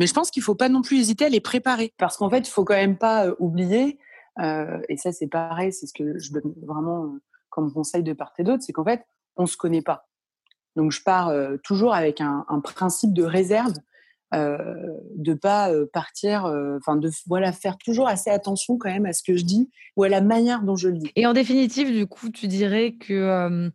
Mais 0.00 0.06
je 0.06 0.14
pense 0.14 0.30
qu'il 0.30 0.40
ne 0.40 0.44
faut 0.44 0.54
pas 0.54 0.70
non 0.70 0.80
plus 0.80 0.98
hésiter 0.98 1.26
à 1.26 1.28
les 1.28 1.42
préparer. 1.42 1.92
Parce 1.98 2.16
qu'en 2.16 2.30
fait, 2.30 2.38
il 2.38 2.42
ne 2.42 2.46
faut 2.46 2.64
quand 2.64 2.74
même 2.74 2.96
pas 2.96 3.26
euh, 3.26 3.34
oublier, 3.38 3.98
euh, 4.38 4.80
et 4.88 4.96
ça 4.96 5.12
c'est 5.12 5.26
pareil, 5.26 5.74
c'est 5.74 5.86
ce 5.86 5.92
que 5.92 6.18
je 6.18 6.32
donne 6.32 6.54
vraiment 6.66 7.04
euh, 7.04 7.22
comme 7.50 7.70
conseil 7.70 8.02
de 8.02 8.14
part 8.14 8.32
et 8.38 8.42
d'autre, 8.42 8.62
c'est 8.62 8.72
qu'en 8.72 8.84
fait, 8.84 9.04
on 9.36 9.42
ne 9.42 9.46
se 9.46 9.58
connaît 9.58 9.82
pas. 9.82 10.08
Donc 10.74 10.90
je 10.90 11.02
pars 11.02 11.32
toujours 11.64 11.94
avec 11.94 12.20
un, 12.20 12.44
principe 12.62 13.12
de 13.12 13.24
réserve, 13.24 13.74
de 14.32 14.56
de 15.16 15.34
pas 15.34 15.68
partir, 15.92 16.44
enfin 16.78 16.94
de 16.94 17.10
voilà 17.26 17.50
faire 17.50 17.76
toujours 17.76 18.06
assez 18.06 18.30
attention 18.30 18.78
quand 18.78 18.88
même 18.88 19.04
à 19.04 19.12
ce 19.12 19.24
que 19.24 19.36
je 19.36 19.44
dis 19.44 19.68
ou 19.96 20.04
à 20.04 20.08
la 20.08 20.20
manière 20.20 20.62
dont 20.62 20.76
je 20.76 20.88
le 20.88 20.98
dis. 20.98 21.10
Et 21.16 21.26
en 21.26 21.32
définitive, 21.32 21.90
du 21.90 22.06
coup, 22.06 22.30
tu 22.30 22.46
dirais 22.46 22.92
que 22.92 23.72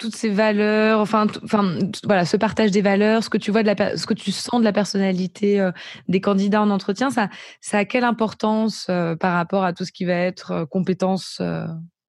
toutes 0.00 0.16
ces 0.16 0.30
valeurs, 0.30 0.98
enfin, 0.98 1.26
enfin, 1.44 1.78
voilà, 2.04 2.24
ce 2.24 2.38
partage 2.38 2.70
des 2.70 2.80
valeurs, 2.80 3.22
ce 3.22 3.28
que 3.28 3.36
tu 3.36 3.50
vois 3.50 3.62
de 3.62 3.68
la, 3.68 3.96
ce 3.98 4.06
que 4.06 4.14
tu 4.14 4.32
sens 4.32 4.58
de 4.58 4.64
la 4.64 4.72
personnalité 4.72 5.60
euh, 5.60 5.70
des 6.08 6.22
candidats 6.22 6.62
en 6.62 6.70
entretien, 6.70 7.10
ça, 7.10 7.28
ça 7.60 7.78
a 7.78 7.84
quelle 7.84 8.04
importance 8.04 8.86
euh, 8.88 9.14
par 9.14 9.34
rapport 9.34 9.62
à 9.62 9.74
tout 9.74 9.84
ce 9.84 9.92
qui 9.92 10.06
va 10.06 10.14
être 10.14 10.52
euh, 10.52 10.64
compétences 10.64 11.42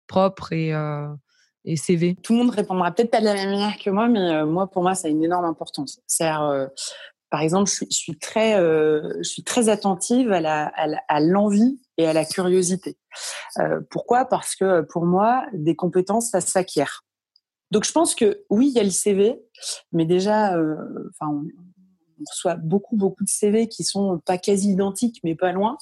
propres 0.08 0.52
et, 0.54 0.74
et 1.64 1.76
CV 1.78 2.16
Tout 2.22 2.34
le 2.34 2.40
monde 2.40 2.50
répondra 2.50 2.92
peut-être 2.92 3.12
pas 3.12 3.20
de 3.20 3.26
la 3.26 3.34
même 3.34 3.52
manière 3.52 3.78
que 3.78 3.90
moi, 3.90 4.08
mais 4.08 4.44
moi, 4.46 4.70
pour 4.70 4.84
moi, 4.84 4.94
ça 4.94 5.08
a 5.08 5.12
une 5.12 5.24
énorme 5.24 5.46
importance. 5.46 6.02
C'est 6.06 6.30
par 7.30 7.40
exemple, 7.40 7.70
je 7.70 7.76
suis, 7.76 7.88
je 7.90 7.96
suis 7.96 8.20
très, 8.20 8.58
je 8.58 9.24
suis 9.24 9.44
très 9.44 9.70
attentive 9.70 10.34
à 10.34 10.42
la, 10.42 10.66
à 11.08 11.22
l'envie 11.22 11.80
et 11.98 12.08
à 12.08 12.12
la 12.12 12.26
curiosité. 12.26 12.98
pourquoi? 13.90 14.26
Parce 14.26 14.54
que 14.56 14.82
pour 14.82 15.06
moi, 15.06 15.46
des 15.54 15.78
compétences, 15.78 16.32
ça 16.32 16.42
s'acquiert. 16.42 17.06
Donc 17.72 17.86
je 17.86 17.92
pense 17.92 18.16
que 18.16 18.44
oui, 18.50 18.68
il 18.68 18.74
y 18.74 18.80
a 18.80 18.84
le 18.84 18.90
CV, 18.90 19.42
mais 19.94 20.06
déjà, 20.06 20.56
euh, 20.58 20.76
enfin, 21.10 21.32
on, 21.32 21.44
reçoit 22.30 22.56
beaucoup, 22.56 22.96
beaucoup 22.96 23.24
de 23.24 23.30
CV 23.30 23.68
qui 23.68 23.84
sont 23.84 24.20
pas 24.24 24.38
quasi 24.38 24.70
identiques, 24.70 25.20
mais 25.24 25.34
pas 25.34 25.52
loin. 25.54 25.78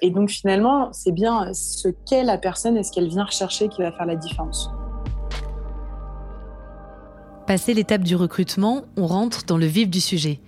Et 0.00 0.10
donc 0.10 0.30
finalement, 0.30 0.90
c'est 0.94 1.12
bien 1.12 1.52
ce 1.52 1.88
qu'est 2.06 2.24
la 2.24 2.38
personne 2.38 2.78
et 2.78 2.82
ce 2.82 2.90
qu'elle 2.90 3.08
vient 3.08 3.24
rechercher 3.24 3.68
qui 3.68 3.82
va 3.82 3.92
faire 3.92 4.06
la 4.06 4.16
différence. 4.16 4.70
Passé 7.46 7.74
l'étape 7.74 8.02
du 8.02 8.16
recrutement, 8.16 8.84
on 8.96 9.06
rentre 9.06 9.44
dans 9.44 9.58
le 9.58 9.66
vif 9.66 9.90
du 9.90 10.00
sujet. 10.00 10.40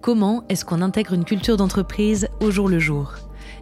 Comment 0.00 0.44
est-ce 0.48 0.64
qu'on 0.64 0.80
intègre 0.80 1.14
une 1.14 1.24
culture 1.24 1.56
d'entreprise 1.56 2.28
au 2.40 2.52
jour 2.52 2.68
le 2.68 2.78
jour? 2.78 3.14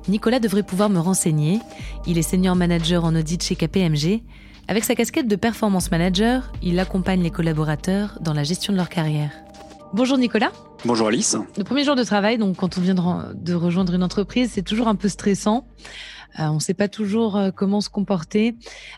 Nicolas 0.09 0.41
devrait 0.41 0.63
pouvoir 0.63 0.91
me 0.91 0.99
renseigner. 0.99 1.61
Il 2.07 2.19
est 2.19 2.23
senior 2.23 2.57
manager 2.57 3.07
en 3.07 3.15
audit 3.17 3.43
chez 3.43 3.57
KPMG. 3.57 4.23
Avec 4.69 4.85
sa 4.85 4.95
casquette 4.95 5.27
de 5.27 5.37
performance 5.37 5.91
manager, 5.91 6.53
il 6.63 6.79
accompagne 6.79 7.23
les 7.23 7.31
collaborateurs 7.31 8.19
dans 8.21 8.33
la 8.33 8.45
gestion 8.45 8.73
de 8.73 8.79
leur 8.79 8.89
carrière. 8.89 9.33
Bonjour 9.93 10.17
Nicolas. 10.17 10.53
Bonjour 10.85 11.09
Alice. 11.09 11.37
Le 11.59 11.65
premier 11.65 11.85
jour 11.85 11.97
de 11.97 12.05
travail, 12.05 12.39
donc 12.39 12.57
quand 12.57 12.79
on 12.79 12.81
vient 12.81 12.95
de, 12.95 13.55
rejoindre 13.55 13.95
une 13.95 14.05
entreprise, 14.05 14.53
c'est 14.53 14.63
toujours 14.63 14.89
un 14.89 14.95
peu 14.95 15.09
stressant. 15.09 15.67
Euh, 16.39 16.45
on 16.45 16.55
ne 16.55 16.61
sait 16.61 16.75
pas 16.75 16.89
toujours 16.89 17.37
euh, 17.37 17.51
comment 17.51 17.81
se 17.81 17.91
comporter. 17.91 18.55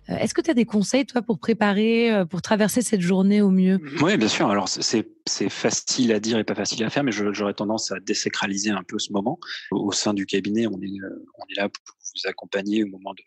Euh, 0.08 0.16
est-ce 0.18 0.34
que 0.34 0.40
tu 0.40 0.50
as 0.50 0.54
des 0.54 0.66
conseils, 0.66 1.04
toi, 1.06 1.20
pour 1.20 1.40
préparer, 1.40 2.24
pour 2.30 2.42
traverser 2.42 2.80
cette 2.80 3.00
journée 3.00 3.42
au 3.42 3.50
mieux? 3.50 3.80
Oui, 4.02 4.16
bien 4.16 4.28
sûr. 4.28 4.48
Alors, 4.50 4.68
c'est 4.68 5.48
facile 5.48 6.12
à 6.12 6.20
dire 6.20 6.38
et 6.38 6.44
pas 6.44 6.54
facile 6.54 6.84
à 6.84 6.90
faire, 6.90 7.02
mais 7.02 7.10
j'aurais 7.10 7.54
tendance 7.54 7.90
à 7.90 7.98
désacraliser 8.00 8.70
un 8.70 8.84
peu 8.84 8.98
ce 8.98 9.12
moment. 9.12 9.40
Au, 9.72 9.90
sein 9.90 10.14
du 10.14 10.26
cabinet, 10.26 10.66
on 10.68 10.80
est, 10.80 10.92
on 11.38 11.44
est 11.50 11.56
là 11.56 11.68
pour 11.68 11.96
vous 12.14 12.28
accompagner 12.28 12.84
au 12.84 12.88
moment 12.88 13.14
de 13.14 13.22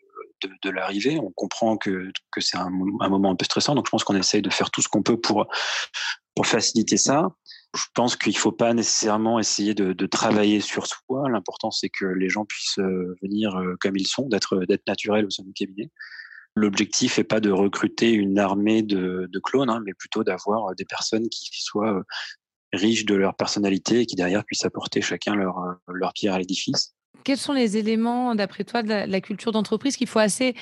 de, 0.62 0.70
l'arrivée. 0.70 1.18
On 1.18 1.30
comprend 1.30 1.76
que, 1.76 2.10
que 2.32 2.40
c'est 2.40 2.56
un, 2.56 2.70
moment 2.70 3.30
un 3.30 3.36
peu 3.36 3.44
stressant, 3.44 3.74
donc 3.74 3.86
je 3.86 3.90
pense 3.90 4.04
qu'on 4.04 4.16
essaye 4.16 4.42
de 4.42 4.50
faire 4.50 4.70
tout 4.70 4.82
ce 4.82 4.88
qu'on 4.88 5.02
peut 5.02 5.20
pour, 5.20 5.46
pour 6.34 6.46
faciliter 6.46 6.96
ça. 6.96 7.28
Je 7.76 7.84
pense 7.94 8.16
qu'il 8.16 8.32
ne 8.32 8.38
faut 8.38 8.52
pas 8.52 8.72
nécessairement 8.72 9.38
essayer 9.38 9.74
de, 9.74 10.06
travailler 10.06 10.60
sur 10.60 10.86
soi. 10.86 11.28
L'important, 11.30 11.70
c'est 11.70 11.90
que 11.90 12.06
les 12.06 12.28
gens 12.28 12.44
puissent 12.44 12.78
venir 13.22 13.60
comme 13.80 13.96
ils 13.96 14.06
sont, 14.06 14.28
d'être 14.28 14.58
naturels 14.86 15.26
au 15.26 15.30
sein 15.30 15.42
du 15.42 15.52
cabinet. 15.52 15.90
L'objectif 16.54 17.18
n'est 17.18 17.24
pas 17.24 17.40
de 17.40 17.50
recruter 17.50 18.10
une 18.10 18.38
armée 18.38 18.82
de, 18.82 19.28
de 19.30 19.38
clones, 19.38 19.70
hein, 19.70 19.82
mais 19.84 19.92
plutôt 19.94 20.24
d'avoir 20.24 20.74
des 20.74 20.84
personnes 20.84 21.28
qui 21.28 21.50
soient 21.52 22.02
riches 22.72 23.04
de 23.04 23.14
leur 23.14 23.34
personnalité 23.34 24.00
et 24.00 24.06
qui 24.06 24.16
derrière 24.16 24.44
puissent 24.44 24.64
apporter 24.64 25.00
chacun 25.00 25.34
leur, 25.34 25.56
leur 25.88 26.12
pierre 26.12 26.34
à 26.34 26.38
l'édifice. 26.38 26.94
Quels 27.24 27.38
sont 27.38 27.52
les 27.52 27.76
éléments, 27.76 28.34
d'après 28.34 28.64
toi, 28.64 28.82
de 28.82 28.88
la 28.88 29.20
culture 29.20 29.52
d'entreprise 29.52 29.96
qu'il 29.96 30.06
faut 30.06 30.18
assez 30.18 30.54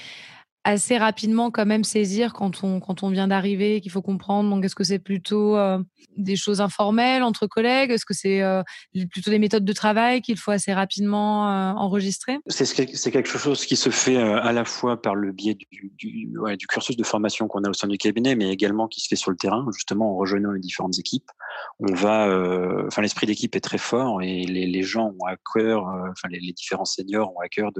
assez 0.66 0.98
rapidement 0.98 1.52
quand 1.52 1.64
même 1.64 1.84
saisir 1.84 2.32
quand 2.32 2.64
on, 2.64 2.80
quand 2.80 3.04
on 3.04 3.08
vient 3.08 3.28
d'arriver, 3.28 3.80
qu'il 3.80 3.92
faut 3.92 4.02
comprendre. 4.02 4.50
Donc, 4.50 4.64
est-ce 4.64 4.74
que 4.74 4.82
c'est 4.82 4.98
plutôt 4.98 5.56
euh, 5.56 5.78
des 6.16 6.34
choses 6.34 6.60
informelles 6.60 7.22
entre 7.22 7.46
collègues? 7.46 7.92
Est-ce 7.92 8.04
que 8.04 8.14
c'est 8.14 8.42
euh, 8.42 8.64
plutôt 9.12 9.30
des 9.30 9.38
méthodes 9.38 9.64
de 9.64 9.72
travail 9.72 10.22
qu'il 10.22 10.36
faut 10.36 10.50
assez 10.50 10.74
rapidement 10.74 11.48
euh, 11.48 11.72
enregistrer? 11.74 12.38
C'est 12.48 13.12
quelque 13.12 13.38
chose 13.38 13.64
qui 13.64 13.76
se 13.76 13.90
fait 13.90 14.16
à 14.16 14.52
la 14.52 14.64
fois 14.64 15.00
par 15.00 15.14
le 15.14 15.30
biais 15.30 15.54
du, 15.54 15.92
du 15.96 16.66
cursus 16.66 16.96
de 16.96 17.04
formation 17.04 17.46
qu'on 17.46 17.62
a 17.62 17.70
au 17.70 17.72
sein 17.72 17.86
du 17.86 17.96
cabinet, 17.96 18.34
mais 18.34 18.50
également 18.50 18.88
qui 18.88 19.00
se 19.00 19.06
fait 19.06 19.16
sur 19.16 19.30
le 19.30 19.36
terrain, 19.36 19.64
justement 19.72 20.14
en 20.14 20.16
rejoignant 20.16 20.50
les 20.50 20.60
différentes 20.60 20.98
équipes. 20.98 21.30
On 21.78 21.94
va, 21.94 22.26
enfin, 22.88 23.02
l'esprit 23.02 23.26
d'équipe 23.26 23.54
est 23.54 23.60
très 23.60 23.78
fort 23.78 24.20
et 24.20 24.44
les, 24.44 24.66
les 24.66 24.82
gens 24.82 25.14
ont 25.20 25.26
à 25.26 25.36
cœur, 25.54 25.86
enfin, 26.10 26.28
les, 26.28 26.40
les 26.40 26.52
différents 26.52 26.84
seniors 26.84 27.32
ont 27.36 27.40
à 27.40 27.48
cœur 27.48 27.70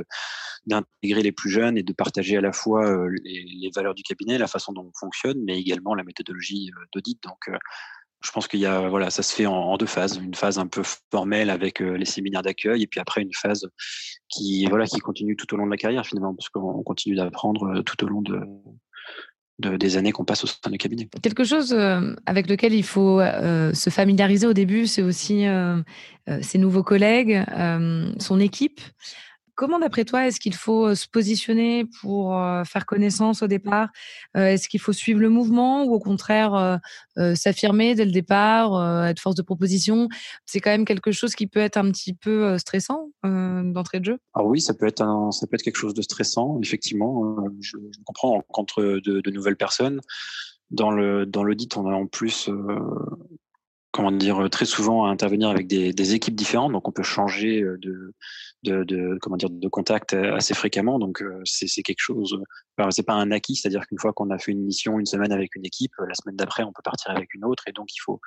d'intégrer 0.67 1.23
les 1.23 1.33
plus 1.33 1.51
jeunes 1.51 1.77
et 1.77 1.83
de 1.83 1.93
partager 1.93 2.37
à 2.37 2.41
la 2.41 2.53
fois 2.53 2.76
euh, 2.83 3.11
les, 3.25 3.71
valeurs 3.75 3.95
du 3.95 4.03
cabinet, 4.03 4.39
la 4.39 4.47
façon 4.47 4.73
dont 4.73 4.87
on 4.87 4.99
fonctionne, 4.99 5.39
mais 5.45 5.59
également 5.59 5.95
la 5.95 6.05
méthodologie 6.05 6.71
euh, 6.77 6.85
d'audit. 6.93 7.23
Donc, 7.23 7.49
euh, 7.49 7.57
je 8.23 8.31
pense 8.31 8.49
qu'il 8.49 8.61
y 8.61 8.67
a, 8.67 8.89
voilà, 8.89 9.11
ça 9.11 9.23
se 9.23 9.35
fait 9.35 9.47
en, 9.47 9.77
deux 9.77 9.87
phases. 9.87 10.17
Une 10.17 10.35
phase 10.35 10.59
un 10.59 10.67
peu 10.67 10.83
formelle 11.11 11.51
avec 11.51 11.81
les 11.81 12.05
séminaires 12.05 12.43
d'accueil, 12.43 12.83
et 12.83 12.87
puis 12.87 12.99
après 12.99 13.23
une 13.23 13.35
phase 13.35 13.69
qui, 14.29 14.67
voilà, 14.67 14.87
qui 14.87 14.99
continue 14.99 15.37
tout 15.37 15.53
au 15.55 15.57
long 15.59 15.67
de 15.67 15.71
la 15.71 15.77
carrière 15.77 16.05
finalement, 16.05 16.35
parce 16.35 16.49
qu'on 16.49 16.83
continue 16.83 17.15
d'apprendre 17.15 17.83
tout 17.83 18.03
au 18.05 18.09
long 18.09 18.23
de, 18.23 19.77
des 19.77 19.97
années 19.97 20.13
qu'on 20.13 20.25
passe 20.25 20.43
au 20.45 20.47
sein 20.47 20.71
du 20.71 20.79
cabinet. 20.79 21.09
Quelque 21.23 21.45
chose 21.45 21.77
avec 22.25 22.49
lequel 22.49 22.73
il 22.73 22.83
faut 22.83 23.21
se 23.21 23.91
familiariser 23.91 24.47
au 24.47 24.55
début, 24.55 24.87
c'est 24.87 25.03
aussi 25.03 25.45
ses 26.41 26.59
nouveaux 26.59 26.83
collègues, 26.83 27.45
son 28.19 28.41
équipe. 28.41 28.81
Comment, 29.57 29.79
d'après 29.79 30.05
toi, 30.05 30.27
est-ce 30.27 30.39
qu'il 30.39 30.55
faut 30.55 30.95
se 30.95 31.09
positionner 31.09 31.87
pour 32.03 32.39
faire 32.67 32.85
connaissance 32.85 33.43
au 33.43 33.47
départ? 33.47 33.89
Est-ce 34.35 34.69
qu'il 34.69 34.81
faut 34.81 34.93
suivre 34.93 35.19
le 35.19 35.31
mouvement 35.31 35.85
ou 35.85 35.95
au 35.95 35.99
contraire 35.99 36.79
s'affirmer 37.35 37.95
dès 37.95 38.05
le 38.05 38.11
départ, 38.11 39.07
être 39.07 39.19
force 39.19 39.35
de 39.35 39.41
proposition? 39.41 40.09
C'est 40.45 40.61
quand 40.61 40.71
même 40.71 40.85
quelque 40.85 41.11
chose 41.11 41.35
qui 41.35 41.47
peut 41.47 41.61
être 41.61 41.79
un 41.79 41.91
petit 41.91 42.13
peu 42.13 42.59
stressant 42.59 43.09
d'entrée 43.25 44.01
de 44.01 44.05
jeu. 44.05 44.19
Oui, 44.39 44.61
ça 44.61 44.75
peut 44.75 44.87
être 44.87 45.03
quelque 45.65 45.79
chose 45.79 45.95
de 45.95 46.03
stressant. 46.03 46.61
Effectivement, 46.63 47.39
je, 47.61 47.79
comprends. 48.05 48.33
On 48.33 48.35
rencontre 48.35 48.83
de, 48.83 49.31
nouvelles 49.31 49.57
personnes. 49.57 50.03
Dans 50.71 50.91
l'audit, 50.91 51.79
on 51.79 51.89
a 51.89 51.95
en 51.95 52.07
plus 52.07 52.51
comment 53.97 54.13
dire, 54.13 54.51
très 54.51 54.67
souvent 54.67 55.07
à 55.07 55.09
intervenir 55.09 55.49
avec 55.49 55.67
des, 55.67 56.15
équipes 56.15 56.35
différentes, 56.35 56.73
donc 56.73 56.87
on 56.87 56.93
peut 56.93 57.03
changer 57.03 57.63
de, 57.63 58.13
de, 58.69 59.19
comment 59.21 59.37
dire 59.37 59.51
de 59.51 59.69
contact 59.69 60.15
assez 60.15 60.55
fréquemment. 60.55 60.99
Donc 60.99 61.23
c'est 61.45 61.83
quelque 61.83 62.01
chose. 62.01 62.39
Enfin, 62.77 62.91
c'est 62.91 63.03
pas 63.03 63.15
un 63.15 63.31
acquis, 63.31 63.57
c'est-à-dire 63.57 63.87
qu'une 63.87 63.99
fois 63.99 64.13
qu'on 64.13 64.31
a 64.31 64.39
fait 64.39 64.53
une 64.53 64.65
mission 64.65 64.99
une 64.99 65.07
semaine 65.07 65.33
avec 65.33 65.55
une 65.57 65.65
équipe, 65.65 65.93
la 65.99 66.15
semaine 66.15 66.37
d'après 66.37 66.63
on 66.63 66.73
peut 66.73 66.83
partir 66.85 67.11
avec 67.11 67.35
une 67.35 67.45
autre, 67.45 67.65
et 67.67 67.73
donc 67.73 67.95
il 67.95 68.01
faut 68.01 68.21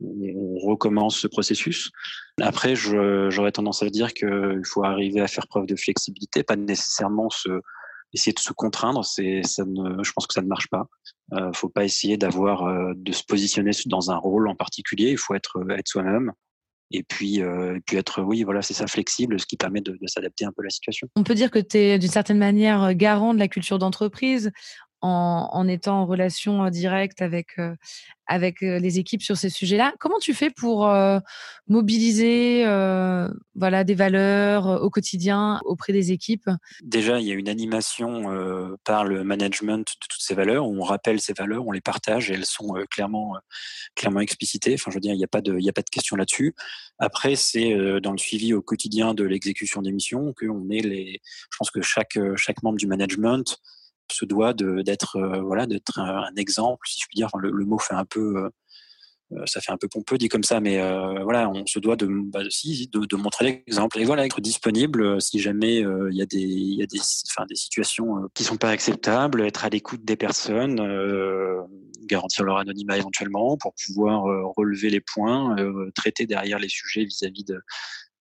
on 0.00 0.58
recommence 0.58 1.16
ce 1.18 1.26
processus. 1.26 1.90
Après, 2.42 2.74
j'aurais 2.76 3.52
tendance 3.52 3.82
à 3.82 3.88
dire 3.88 4.12
qu'il 4.12 4.60
faut 4.64 4.84
arriver 4.84 5.20
à 5.20 5.26
faire 5.26 5.46
preuve 5.46 5.66
de 5.66 5.74
flexibilité, 5.76 6.42
pas 6.42 6.56
nécessairement 6.56 7.30
se 7.30 7.60
essayer 8.12 8.32
de 8.32 8.40
se 8.40 8.52
contraindre, 8.52 9.04
ça 9.04 9.22
ne, 9.22 10.02
je 10.02 10.12
pense 10.12 10.26
que 10.26 10.34
ça 10.34 10.42
ne 10.42 10.46
marche 10.46 10.68
pas. 10.68 10.86
Euh, 11.32 11.52
faut 11.52 11.68
pas 11.68 11.84
essayer 11.84 12.16
d'avoir, 12.16 12.64
euh, 12.64 12.92
de 12.94 13.12
se 13.12 13.24
positionner 13.24 13.72
dans 13.86 14.10
un 14.10 14.16
rôle 14.16 14.48
en 14.48 14.54
particulier. 14.54 15.10
Il 15.10 15.18
faut 15.18 15.34
être, 15.34 15.58
euh, 15.58 15.76
être 15.76 15.88
soi-même. 15.88 16.32
Et 16.90 17.02
puis, 17.02 17.42
euh, 17.42 17.78
puis 17.84 17.96
être, 17.96 18.22
oui, 18.22 18.42
voilà, 18.44 18.62
c'est 18.62 18.74
ça, 18.74 18.86
flexible, 18.86 19.40
ce 19.40 19.46
qui 19.46 19.56
permet 19.56 19.80
de, 19.80 19.92
de 20.00 20.06
s'adapter 20.06 20.44
un 20.44 20.52
peu 20.52 20.62
à 20.62 20.64
la 20.64 20.70
situation. 20.70 21.08
On 21.16 21.24
peut 21.24 21.34
dire 21.34 21.50
que 21.50 21.58
tu 21.58 21.78
es 21.78 21.98
d'une 21.98 22.10
certaine 22.10 22.38
manière 22.38 22.94
garant 22.94 23.34
de 23.34 23.38
la 23.38 23.48
culture 23.48 23.78
d'entreprise 23.78 24.52
en, 25.00 25.68
étant 25.68 26.00
en 26.00 26.06
relation 26.06 26.68
directe 26.70 27.22
avec, 27.22 27.56
avec 28.26 28.60
les 28.60 28.98
équipes 28.98 29.22
sur 29.22 29.36
ces 29.36 29.50
sujets-là. 29.50 29.94
Comment 30.00 30.18
tu 30.18 30.34
fais 30.34 30.50
pour 30.50 30.90
mobiliser 31.68 32.64
voilà, 33.54 33.84
des 33.84 33.94
valeurs 33.94 34.82
au 34.82 34.90
quotidien 34.90 35.60
auprès 35.64 35.92
des 35.92 36.12
équipes? 36.12 36.50
Déjà, 36.82 37.20
il 37.20 37.26
y 37.26 37.30
a 37.30 37.34
une 37.34 37.48
animation 37.48 38.24
par 38.84 39.04
le 39.04 39.22
management 39.22 39.80
de 39.80 40.06
toutes 40.08 40.20
ces 40.20 40.34
valeurs. 40.34 40.66
On 40.66 40.80
rappelle 40.80 41.20
ces 41.20 41.32
valeurs, 41.32 41.66
on 41.66 41.72
les 41.72 41.80
partage 41.80 42.30
et 42.30 42.34
elles 42.34 42.46
sont 42.46 42.74
clairement, 42.90 43.36
clairement 43.94 44.20
explicitées. 44.20 44.74
Enfin, 44.74 44.90
je 44.90 44.96
veux 44.96 45.00
dire, 45.00 45.12
il 45.12 45.18
n'y 45.18 45.24
a 45.24 45.28
pas 45.28 45.40
de, 45.40 45.56
il 45.58 45.66
de 45.66 45.90
question 45.90 46.16
là-dessus. 46.16 46.54
Après, 46.98 47.36
c'est 47.36 48.00
dans 48.00 48.12
le 48.12 48.18
suivi 48.18 48.54
au 48.54 48.62
quotidien 48.62 49.14
de 49.14 49.24
l'exécution 49.24 49.82
des 49.82 49.92
missions 49.92 50.34
qu'on 50.38 50.68
est 50.70 50.80
les. 50.80 51.20
Je 51.50 51.56
pense 51.58 51.70
que 51.70 51.82
chaque, 51.82 52.18
chaque 52.36 52.62
membre 52.62 52.78
du 52.78 52.86
management 52.86 53.60
se 54.10 54.24
doit 54.24 54.54
d'être 54.54 55.16
euh, 55.16 55.40
voilà 55.42 55.66
d'être 55.66 55.98
un, 55.98 56.34
exemple, 56.36 56.86
si 56.88 57.00
je 57.00 57.06
puis 57.08 57.16
dire. 57.16 57.28
le, 57.38 57.64
mot 57.64 57.78
fait 57.78 57.94
un 57.94 58.04
peu 58.04 58.36
euh, 58.36 58.50
euh, 59.32 59.42
ça 59.46 59.60
fait 59.60 59.72
un 59.72 59.76
peu 59.76 59.88
pompeux 59.88 60.18
dit 60.18 60.28
comme 60.28 60.44
ça, 60.44 60.60
mais 60.60 60.78
voilà, 61.22 61.50
on 61.50 61.66
se 61.66 61.80
doit 61.80 61.96
de, 61.96 62.06
bah, 62.06 62.42
de, 62.44 63.06
de 63.06 63.16
montrer 63.16 63.62
l'exemple 63.66 63.98
et 63.98 64.04
voilà, 64.04 64.24
être 64.24 64.40
disponible 64.40 65.20
si 65.20 65.40
jamais 65.40 65.78
il 65.78 66.16
y 66.16 66.22
a 66.22 66.26
des, 66.26 66.38
y 66.38 66.82
a 66.82 66.86
des, 66.86 67.00
enfin, 67.28 67.44
des 67.48 67.56
situations 67.56 68.28
qui 68.34 68.44
sont 68.44 68.56
pas 68.56 68.70
acceptables, 68.70 69.42
être 69.42 69.64
à 69.64 69.68
l'écoute 69.68 70.04
des 70.04 70.16
personnes, 70.16 70.76
garantir 72.04 72.44
leur 72.44 72.58
anonymat 72.58 72.98
éventuellement 72.98 73.56
pour 73.56 73.74
pouvoir 73.84 74.22
relever 74.56 74.90
les 74.90 75.00
points, 75.00 75.56
traiter 75.96 76.26
derrière 76.26 76.60
les 76.60 76.68
sujets 76.68 77.04
vis-à-vis 77.04 77.42
de 77.42 77.60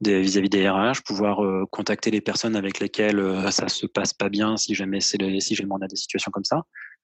vis-à-vis 0.07 0.49
des 0.49 0.69
RH, 0.69 1.01
pouvoir 1.05 1.43
euh, 1.43 1.65
contacter 1.71 2.11
les 2.11 2.21
personnes 2.21 2.55
avec 2.55 2.79
lesquelles 2.79 3.19
euh, 3.19 3.51
ça 3.51 3.67
se 3.67 3.85
passe 3.85 4.13
pas 4.13 4.29
bien 4.29 4.57
si 4.57 4.75
jamais 4.75 4.99
si 4.99 5.55
jamais 5.55 5.71
on 5.71 5.81
a 5.81 5.87
des 5.87 5.95
situations 5.95 6.31
comme 6.31 6.43
ça. 6.43 6.63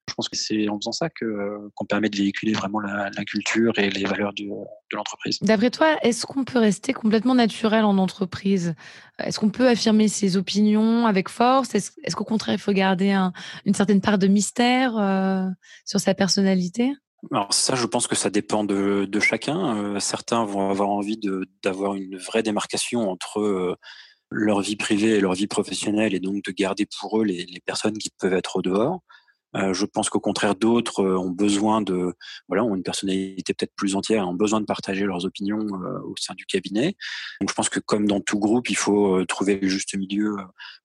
Je 0.10 0.16
pense 0.16 0.30
que 0.30 0.36
c'est 0.36 0.68
en 0.68 0.78
faisant 0.78 0.92
ça 0.92 1.10
que 1.10 1.26
euh, 1.26 1.70
qu'on 1.76 1.86
permet 1.86 2.10
de 2.10 2.18
véhiculer 2.18 2.54
vraiment 2.54 2.80
la, 2.80 3.10
culture 3.26 3.78
et 3.78 3.90
les 3.90 4.04
valeurs 4.04 4.34
du, 4.34 4.48
de 4.48 4.96
l'entreprise. 4.96 5.38
D'après 5.42 5.70
toi, 5.70 5.98
est-ce 6.02 6.26
qu'on 6.26 6.44
peut 6.44 6.60
rester 6.60 6.92
complètement 6.92 7.36
naturel 7.36 7.86
en 7.86 7.98
entreprise? 7.98 8.74
Est-ce 9.20 9.40
qu'on 9.40 9.50
peut 9.50 9.68
affirmer 9.68 10.08
ses 10.08 10.38
opinions 10.38 11.06
avec 11.06 11.30
force? 11.30 11.76
Est-ce, 11.76 11.92
est 12.04 12.14
qu'au 12.14 12.24
contraire, 12.24 12.56
il 12.56 12.60
faut 12.60 12.74
garder 12.74 13.12
un, 13.12 13.32
une 13.66 13.74
certaine 13.74 14.02
part 14.02 14.18
de 14.18 14.28
mystère 14.28 14.98
euh, 14.98 15.46
sur 15.86 16.00
sa 16.00 16.14
personnalité? 16.14 16.92
Alors 17.30 17.54
ça, 17.54 17.76
je 17.76 17.86
pense 17.86 18.08
que 18.08 18.16
ça 18.16 18.30
dépend 18.30 18.64
de, 18.64 19.08
chacun. 19.20 19.78
Euh, 19.78 20.00
certains 20.00 20.44
vont 20.44 20.70
avoir 20.70 20.90
envie 20.90 21.20
d'avoir 21.64 21.94
une 21.96 22.18
vraie 22.18 22.42
démarcation 22.44 23.10
entre 23.10 23.40
euh, 23.40 23.76
leur 24.32 24.62
vie 24.62 24.76
privée 24.76 25.12
et 25.18 25.22
leur 25.22 25.34
vie 25.34 25.48
professionnelle 25.48 26.16
et 26.16 26.20
donc 26.20 26.44
de 26.44 26.52
garder 26.52 26.88
pour 27.00 27.22
eux 27.22 27.24
les 27.24 27.62
personnes 27.66 27.98
qui 27.98 28.10
peuvent 28.18 28.34
être 28.34 28.56
au 28.58 28.62
dehors. 28.62 29.02
Euh, 29.56 29.74
je 29.74 29.86
pense 29.86 30.10
qu'au 30.10 30.20
contraire, 30.20 30.56
d'autres 30.56 31.04
euh, 31.04 31.18
ont 31.18 31.30
besoin 31.30 31.82
de, 31.82 32.14
voilà, 32.48 32.64
ont 32.64 32.76
une 32.76 32.84
personnalité 32.84 33.54
peut-être 33.54 33.74
plus 33.76 33.96
entière, 33.96 34.28
ont 34.28 34.34
besoin 34.34 34.62
de 34.62 34.66
partager 34.66 35.06
leurs 35.06 35.26
opinions 35.26 35.60
euh, 35.60 36.00
au 36.06 36.16
sein 36.18 36.34
du 36.36 36.46
cabinet. 36.46 36.96
Donc, 37.40 37.50
je 37.50 37.54
pense 37.54 37.70
que 37.70 37.80
comme 37.80 38.08
dans 38.08 38.22
tout 38.22 38.40
groupe, 38.40 38.70
il 38.70 38.78
faut 38.78 39.26
trouver 39.26 39.60
le 39.60 39.68
juste 39.68 39.96
milieu 39.96 40.36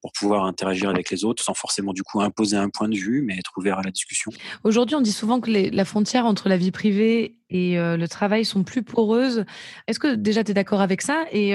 pour 0.00 0.12
pouvoir 0.12 0.44
interagir 0.44 0.90
avec 0.90 1.10
les 1.10 1.24
autres, 1.24 1.42
sans 1.42 1.54
forcément 1.54 1.92
du 1.92 2.02
coup 2.02 2.20
imposer 2.20 2.56
un 2.56 2.68
point 2.68 2.88
de 2.88 2.96
vue, 2.96 3.22
mais 3.22 3.38
être 3.38 3.52
ouvert 3.56 3.78
à 3.78 3.82
la 3.82 3.90
discussion. 3.90 4.30
Aujourd'hui, 4.64 4.96
on 4.96 5.00
dit 5.00 5.12
souvent 5.12 5.40
que 5.40 5.50
la 5.50 5.84
frontière 5.84 6.26
entre 6.26 6.48
la 6.48 6.56
vie 6.56 6.70
privée 6.70 7.38
et 7.50 7.76
le 7.76 8.06
travail 8.06 8.44
sont 8.44 8.64
plus 8.64 8.82
poreuses. 8.82 9.44
Est-ce 9.86 9.98
que 9.98 10.14
déjà 10.14 10.42
tu 10.42 10.50
es 10.50 10.54
d'accord 10.54 10.80
avec 10.80 11.02
ça? 11.02 11.24
Et 11.30 11.54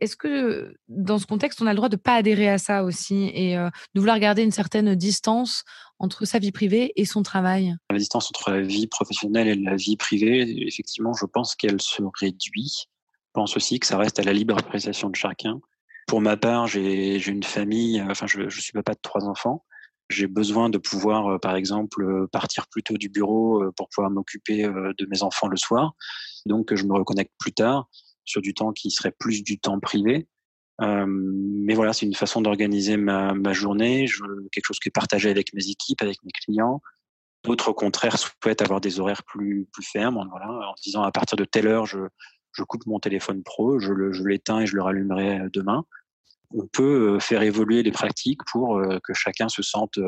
est-ce 0.00 0.16
que 0.16 0.74
dans 0.88 1.18
ce 1.18 1.26
contexte, 1.26 1.60
on 1.62 1.66
a 1.66 1.70
le 1.70 1.76
droit 1.76 1.88
de 1.88 1.96
ne 1.96 2.00
pas 2.00 2.14
adhérer 2.14 2.48
à 2.48 2.58
ça 2.58 2.84
aussi 2.84 3.30
et 3.34 3.56
euh, 3.56 3.68
de 3.94 4.00
vouloir 4.00 4.18
garder 4.18 4.42
une 4.42 4.50
certaine 4.50 4.94
distance 4.94 5.64
entre 6.00 6.24
sa 6.24 6.40
vie 6.40 6.50
privée 6.50 6.92
et 6.96 7.04
son 7.04 7.22
travail 7.22 7.76
La 7.90 7.98
distance 7.98 8.28
entre 8.30 8.50
la 8.50 8.60
vie 8.60 8.88
professionnelle 8.88 9.46
et 9.46 9.54
la 9.54 9.76
vie 9.76 9.96
privée, 9.96 10.66
effectivement, 10.66 11.12
je 11.12 11.26
pense 11.26 11.54
qu'elle 11.54 11.80
se 11.80 12.02
réduit. 12.20 12.88
Je 13.26 13.32
pense 13.34 13.56
aussi 13.56 13.78
que 13.78 13.86
ça 13.86 13.96
reste 13.96 14.18
à 14.18 14.22
la 14.24 14.32
libre 14.32 14.58
appréciation 14.58 15.08
de 15.08 15.16
chacun. 15.16 15.60
Pour 16.08 16.20
ma 16.20 16.36
part, 16.36 16.66
j'ai 16.66 17.24
une 17.28 17.44
famille, 17.44 18.02
enfin 18.02 18.26
je 18.26 18.40
ne 18.40 18.50
suis 18.50 18.72
papa 18.72 18.94
de 18.94 19.00
trois 19.00 19.24
enfants 19.28 19.64
j'ai 20.10 20.26
besoin 20.26 20.68
de 20.68 20.78
pouvoir, 20.78 21.28
euh, 21.28 21.38
par 21.38 21.54
exemple, 21.56 22.02
euh, 22.02 22.26
partir 22.26 22.66
plus 22.68 22.82
tôt 22.82 22.98
du 22.98 23.08
bureau 23.08 23.62
euh, 23.62 23.72
pour 23.76 23.88
pouvoir 23.88 24.10
m'occuper 24.10 24.64
de 24.64 25.06
mes 25.06 25.22
enfants 25.22 25.48
le 25.48 25.56
soir. 25.56 25.94
Donc, 26.46 26.74
je 26.74 26.84
me 26.84 26.94
reconnecte 26.94 27.32
plus 27.38 27.52
tard 27.52 27.88
sur 28.24 28.42
du 28.42 28.52
temps 28.52 28.72
qui 28.72 28.90
serait 28.90 29.12
plus 29.12 29.42
du 29.42 29.58
temps 29.58 29.78
privé. 29.80 30.28
Mais 30.80 31.74
voilà, 31.74 31.92
c'est 31.92 32.06
une 32.06 32.14
façon 32.14 32.40
d'organiser 32.40 32.96
ma, 32.96 33.52
journée, 33.52 34.06
quelque 34.52 34.64
chose 34.64 34.78
qui 34.78 34.88
est 34.88 34.92
partagé 34.92 35.30
avec 35.30 35.52
mes 35.54 35.68
équipes, 35.68 36.02
avec 36.02 36.16
mes 36.24 36.32
clients. 36.32 36.80
D'autres, 37.44 37.68
au 37.68 37.74
contraire, 37.74 38.18
souhaitent 38.18 38.62
avoir 38.62 38.80
des 38.80 39.00
horaires 39.00 39.22
plus, 39.24 39.68
fermes, 39.82 40.18
en 40.18 40.74
disant 40.82 41.02
à 41.02 41.12
partir 41.12 41.36
de 41.36 41.44
telle 41.44 41.66
heure, 41.66 41.86
je, 41.86 41.98
coupe 42.68 42.86
mon 42.86 42.98
téléphone 42.98 43.42
pro, 43.42 43.78
je, 43.78 43.92
l'éteins 44.24 44.60
et 44.60 44.66
je 44.66 44.76
le 44.76 44.82
rallumerai 44.82 45.40
demain. 45.52 45.84
On 46.52 46.66
peut 46.66 47.18
faire 47.20 47.42
évoluer 47.42 47.82
les 47.82 47.92
pratiques 47.92 48.40
pour 48.50 48.80
que 49.02 49.14
chacun 49.14 49.48
se 49.48 49.62
sente 49.62 49.98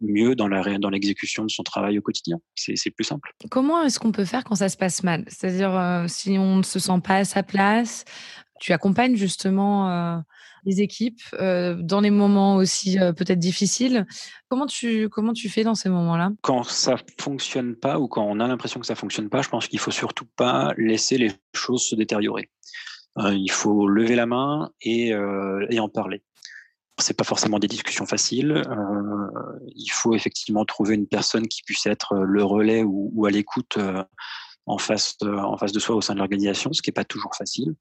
mieux 0.00 0.34
dans 0.34 0.48
l'exécution 0.88 1.44
de 1.44 1.50
son 1.50 1.62
travail 1.62 1.98
au 1.98 2.02
quotidien. 2.02 2.38
C'est 2.54 2.90
plus 2.90 3.04
simple. 3.04 3.32
Comment 3.50 3.82
est-ce 3.82 3.98
qu'on 3.98 4.12
peut 4.12 4.24
faire 4.24 4.44
quand 4.44 4.56
ça 4.56 4.68
se 4.68 4.76
passe 4.76 5.02
mal? 5.02 5.24
C'est-à-dire 5.28 5.74
euh, 5.76 6.04
si 6.08 6.38
on 6.38 6.56
ne 6.56 6.62
se 6.62 6.78
sent 6.78 7.00
pas 7.02 7.16
à 7.16 7.24
sa 7.24 7.42
place, 7.42 8.04
tu 8.60 8.72
accompagnes 8.72 9.16
justement 9.16 9.90
euh, 9.90 10.18
les 10.64 10.80
équipes 10.80 11.20
euh, 11.34 11.76
dans 11.80 12.00
les 12.00 12.10
moments 12.10 12.56
aussi 12.56 12.98
peut-être 13.16 13.38
difficiles. 13.38 14.06
Comment 14.48 14.66
tu 14.66 15.08
comment 15.08 15.32
tu 15.32 15.48
fais 15.48 15.64
dans 15.64 15.74
ces 15.74 15.88
moments-là? 15.88 16.30
Quand 16.42 16.62
ça 16.64 16.96
fonctionne 17.20 17.76
pas 17.76 17.98
ou 17.98 18.08
quand 18.08 18.24
on 18.24 18.40
a 18.40 18.46
l'impression 18.46 18.80
que 18.80 18.86
ça 18.86 18.94
fonctionne 18.94 19.28
pas, 19.28 19.42
je 19.42 19.48
pense 19.48 19.68
qu'il 19.68 19.78
faut 19.78 19.90
surtout 19.90 20.26
pas 20.36 20.72
laisser 20.76 21.18
les 21.18 21.32
choses 21.54 21.84
se 21.84 21.94
détériorer. 21.94 22.50
il 23.16 23.50
faut 23.50 23.88
lever 23.88 24.14
la 24.14 24.26
main 24.26 24.70
et, 24.80 25.08
et 25.70 25.80
en 25.80 25.88
parler 25.88 26.22
c'est 26.98 27.16
pas 27.16 27.24
forcément 27.24 27.58
des 27.58 27.68
discussions 27.68 28.06
faciles. 28.06 28.52
Euh, 28.52 29.68
il 29.74 29.90
faut 29.90 30.14
effectivement 30.14 30.64
trouver 30.64 30.94
une 30.94 31.06
personne 31.06 31.46
qui 31.46 31.62
puisse 31.62 31.86
être 31.86 32.16
le 32.16 32.44
relais 32.44 32.82
ou, 32.84 33.24
à 33.26 33.30
l'écoute 33.30 33.76
euh, 33.78 34.02
en 34.66 34.78
face 34.78 35.16
de, 35.18 35.30
en 35.30 35.56
face 35.56 35.72
de 35.72 35.78
soi 35.78 35.96
au 35.96 36.00
sein 36.00 36.14
de 36.14 36.18
l'organisation, 36.18 36.72
ce 36.72 36.82
qui 36.82 36.90
est 36.90 36.92
pas 36.92 37.04
toujours 37.04 37.34
facile. 37.34 37.74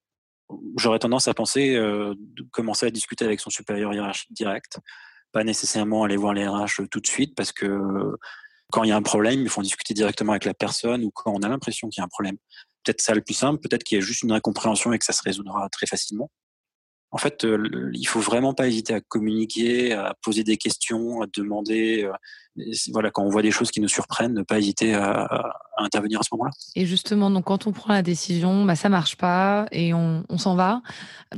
J'aurais 0.78 1.00
tendance 1.00 1.28
à 1.28 1.34
penser 1.34 1.76
euh, 1.76 2.14
commencer 2.52 2.86
à 2.86 2.90
discuter 2.90 3.26
avec 3.26 3.40
son 3.40 3.50
supérieur 3.50 3.94
hiérarchique 3.94 4.32
direct, 4.32 4.80
pas 5.32 5.44
nécessairement 5.44 6.04
aller 6.04 6.18
voir 6.18 6.34
les 6.34 6.48
RH 6.48 6.88
tout 6.90 7.00
de 7.00 7.08
suite 7.08 7.36
parce 7.36 7.52
que 7.52 8.16
quand 8.72 8.84
il 8.84 8.90
y 8.90 8.92
a 8.92 8.96
un 8.96 9.02
problème, 9.02 9.42
il 9.42 9.50
faut 9.50 9.62
discuter 9.62 9.94
directement 9.94 10.34
avec 10.34 10.46
la 10.46 10.54
personne 10.54 11.04
ou 11.04 11.12
quand 11.12 11.34
on 11.34 11.42
a 11.42 11.50
l'impression 11.50 11.90
qu'il 11.90 12.00
y 12.00 12.02
a 12.02 12.06
un 12.06 12.10
problème. 12.10 12.38
Peut-être 12.84 13.02
ça 13.02 13.14
le 13.14 13.22
plus 13.22 13.34
simple, 13.34 13.60
peut-être 13.60 13.84
qu'il 13.84 13.98
y 13.98 14.02
a 14.02 14.04
juste 14.04 14.24
une 14.24 14.32
incompréhension 14.32 14.94
et 14.94 15.00
que 15.00 15.06
ça 15.06 15.14
se 15.14 15.22
résoudra 15.24 15.68
très 15.70 15.88
facilement 15.88 16.30
en 17.12 17.18
fait, 17.18 17.46
euh, 17.46 17.90
il 17.94 18.06
faut 18.06 18.20
vraiment 18.20 18.54
pas 18.54 18.68
hésiter 18.68 18.94
à 18.94 19.00
communiquer, 19.00 19.94
à 19.94 20.14
poser 20.22 20.44
des 20.44 20.58
questions, 20.58 21.22
à 21.22 21.26
demander. 21.34 22.04
Euh, 22.04 22.12
voilà, 22.92 23.12
quand 23.12 23.24
on 23.24 23.30
voit 23.30 23.44
des 23.44 23.52
choses 23.52 23.72
qui 23.72 23.80
nous 23.80 23.88
surprennent, 23.88 24.34
ne 24.34 24.42
pas 24.42 24.58
hésiter 24.58 24.94
à, 24.94 25.56
intervenir 25.78 26.20
à 26.20 26.24
ce 26.24 26.30
moment-là. 26.34 26.52
Et 26.76 26.86
justement, 26.86 27.30
donc 27.30 27.46
quand 27.46 27.66
on 27.68 27.72
prend 27.72 27.94
la 27.94 28.02
décision, 28.02 28.66
bah, 28.66 28.76
ça 28.76 28.90
marche 28.90 29.16
pas 29.16 29.68
et 29.72 29.94
on, 29.94 30.26
s'en 30.38 30.56
va. 30.56 30.82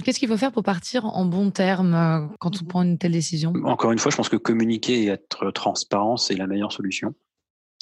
Qu'est-ce 0.04 0.18
qu'il 0.18 0.30
faut 0.30 0.38
faire 0.38 0.52
pour 0.52 0.64
partir 0.64 1.06
en 1.06 1.26
bon 1.26 1.52
terme 1.52 1.94
euh, 1.94 2.26
quand 2.40 2.62
on 2.62 2.66
prend 2.66 2.84
une 2.84 2.98
telle 2.98 3.12
décision? 3.12 3.54
Encore 3.66 3.92
une 3.92 4.00
fois, 4.00 4.12
je 4.12 4.18
pense 4.18 4.30
que 4.30 4.38
communiquer 4.38 5.04
et 5.04 5.08
être 5.08 5.52
transparent, 5.52 6.18
c'est 6.18 6.36
la 6.36 6.48
meilleure 6.48 6.72
solution. 6.72 7.14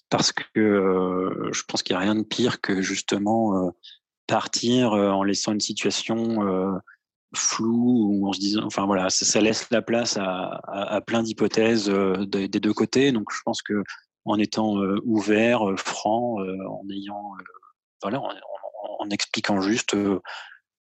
Parce 0.10 0.32
que 0.32 1.50
je 1.52 1.62
pense 1.67 1.84
qu'il 1.84 1.95
n'y 1.95 1.97
a 1.97 2.06
rien 2.06 2.15
de 2.15 2.23
pire 2.23 2.62
que 2.62 2.82
justement 2.82 3.73
partir 4.26 4.93
en 4.93 5.21
laissant 5.23 5.52
une 5.52 5.60
situation 5.60 6.80
flou 7.36 8.10
où 8.10 8.28
on 8.28 8.34
se 8.34 8.40
dit 8.40 8.58
enfin 8.63 8.86
voilà 8.86 9.10
ça, 9.10 9.42
laisse 9.42 9.70
la 9.72 9.82
place 9.82 10.18
à, 10.20 11.02
plein 11.06 11.24
d'hypothèses 11.24 11.90
euh, 11.90 12.26
des, 12.26 12.48
deux 12.48 12.74
côtés. 12.74 13.12
Donc 13.12 13.32
je 13.32 13.42
pense 13.44 13.62
que 13.62 13.84
en 14.26 14.38
étant 14.38 14.78
euh, 14.82 15.00
ouvert 15.06 15.70
euh, 15.70 15.76
franc 15.78 16.38
en 16.40 16.84
ayant 16.90 17.32
voilà 18.02 18.20
en, 18.20 18.30
en, 19.00 19.10
expliquant 19.10 19.62
juste 19.62 19.96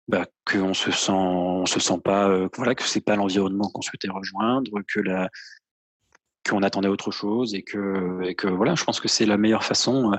bah, 0.09 0.27
qu'on 0.47 0.75
se 0.75 0.91
sent 0.91 1.13
on 1.13 1.67
se 1.67 1.81
sent 1.81 1.99
pas 2.03 2.49
voilà 2.57 2.75
que 2.75 2.85
c'est 2.85 3.01
pas 3.01 3.17
l'environnement 3.17 3.71
qu'on 3.71 3.83
souhaitait 3.83 4.09
rejoindre 4.09 4.81
que 4.87 5.01
la 5.01 5.31
qu'on 6.49 6.63
attendait 6.63 6.89
autre 6.89 7.11
chose 7.11 7.55
et 7.55 7.63
que 7.63 8.23
et 8.23 8.35
que 8.35 8.49
voilà 8.49 8.75
je 8.75 8.85
pense 8.85 9.01
que 9.01 9.09
c'est 9.09 9.27
la 9.27 9.39
meilleure 9.39 9.65
façon 9.65 10.13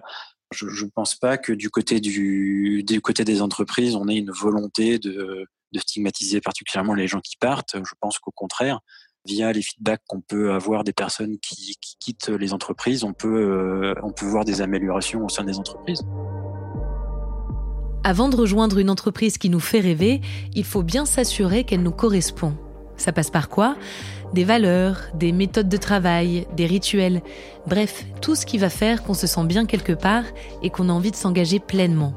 je 0.52 0.86
ne 0.86 0.90
pense 0.90 1.16
pas 1.16 1.38
que 1.38 1.52
du 1.52 1.70
côté 1.70 2.00
du, 2.00 2.84
du 2.84 3.02
côté 3.02 3.24
des 3.24 3.42
entreprises 3.42 3.96
on 3.96 4.08
ait 4.08 4.18
une 4.18 4.32
volonté 4.32 5.00
de 5.00 5.48
de 5.76 5.82
stigmatiser 5.82 6.42
particulièrement 6.42 6.94
les 6.94 7.08
gens 7.08 7.20
qui 7.20 7.36
partent. 7.38 7.76
Je 7.78 7.94
pense 8.00 8.18
qu'au 8.20 8.32
contraire, 8.32 8.80
via 9.26 9.52
les 9.52 9.62
feedbacks 9.62 10.02
qu'on 10.08 10.22
peut 10.22 10.54
avoir 10.54 10.84
des 10.84 10.94
personnes 10.94 11.38
qui, 11.40 11.78
quittent 12.00 12.30
les 12.30 12.54
entreprises, 12.54 13.04
on 13.04 13.14
peut, 13.14 13.28
euh, 13.28 13.94
on 14.04 14.12
peut 14.12 14.26
voir 14.26 14.46
des 14.46 14.62
améliorations 14.62 15.26
au 15.26 15.30
sein 15.30 15.44
des 15.44 15.58
entreprises. 15.58 16.02
Avant 18.04 18.30
de 18.30 18.36
rejoindre 18.36 18.78
une 18.78 18.92
entreprise 18.92 19.38
qui 19.40 19.50
nous 19.50 19.60
fait 19.60 19.80
rêver, 19.80 20.22
il 20.54 20.64
faut 20.64 20.84
bien 20.84 21.06
s'assurer 21.06 21.64
qu'elle 21.64 21.82
nous 21.82 21.92
correspond. 21.92 22.56
Ça 22.98 23.12
passe 23.12 23.32
par 23.32 23.50
quoi? 23.50 23.76
Des 24.34 24.44
valeurs, 24.44 25.02
des 25.16 25.32
méthodes 25.32 25.70
de 25.70 25.78
travail, 25.78 26.48
des 26.56 26.68
rituels, 26.68 27.22
bref, 27.68 28.06
tout 28.22 28.36
ce 28.36 28.46
qui 28.46 28.58
va 28.58 28.70
faire 28.70 29.04
qu'on 29.04 29.14
se 29.16 29.28
sent 29.28 29.46
bien 29.46 29.66
quelque 29.66 29.94
part 29.94 30.24
et 30.62 30.70
qu'on 30.70 30.90
a 30.90 30.94
envie 30.94 31.12
de 31.12 31.16
s'engager 31.16 31.60
pleinement. 31.60 32.14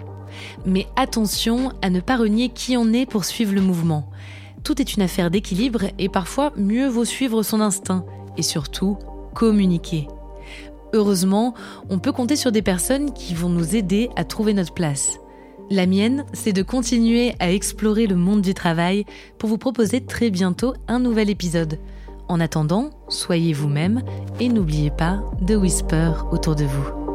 Mais 0.67 0.87
attention 0.97 1.73
à 1.83 1.91
ne 1.91 2.01
pas 2.01 2.17
renier 2.17 2.49
qui 2.49 2.77
on 2.77 2.93
est 2.93 3.07
pour 3.07 3.25
suivre 3.25 3.55
le 3.55 3.61
mouvement. 3.61 4.11
Tout 4.65 4.81
est 4.81 4.95
une 4.95 5.03
affaire 5.03 5.31
d'équilibre 5.31 5.85
et 5.99 6.09
parfois 6.09 6.53
mieux 6.57 6.89
vaut 6.89 7.05
suivre 7.05 7.43
son 7.43 7.61
instinct 7.61 8.05
et 8.37 8.43
surtout 8.43 8.99
communiquer. 9.35 10.09
Heureusement, 10.93 11.55
on 11.91 11.99
peut 11.99 12.13
compter 12.13 12.37
sur 12.37 12.53
des 12.53 12.63
personnes 12.63 13.13
qui 13.13 13.35
vont 13.35 13.51
nous 13.51 13.77
aider 13.77 14.11
à 14.17 14.25
trouver 14.25 14.55
notre 14.55 14.73
place. 14.73 15.19
La 15.71 15.87
mienne, 15.87 16.25
c'est 16.33 16.55
de 16.55 16.63
continuer 16.63 17.35
à 17.41 17.53
explorer 17.53 18.07
le 18.07 18.17
monde 18.17 18.41
du 18.41 18.55
travail 18.55 19.05
pour 19.39 19.51
vous 19.51 19.59
proposer 19.59 20.01
très 20.01 20.31
bientôt 20.31 20.73
un 20.89 20.99
nouvel 20.99 21.29
épisode. 21.29 21.79
En 22.27 22.41
attendant, 22.41 22.91
soyez 23.09 23.53
vous-même 23.53 24.03
et 24.41 24.49
n'oubliez 24.49 24.91
pas 24.91 25.23
de 25.43 25.57
whisper 25.57 26.13
autour 26.31 26.55
de 26.57 26.65
vous. 26.65 27.08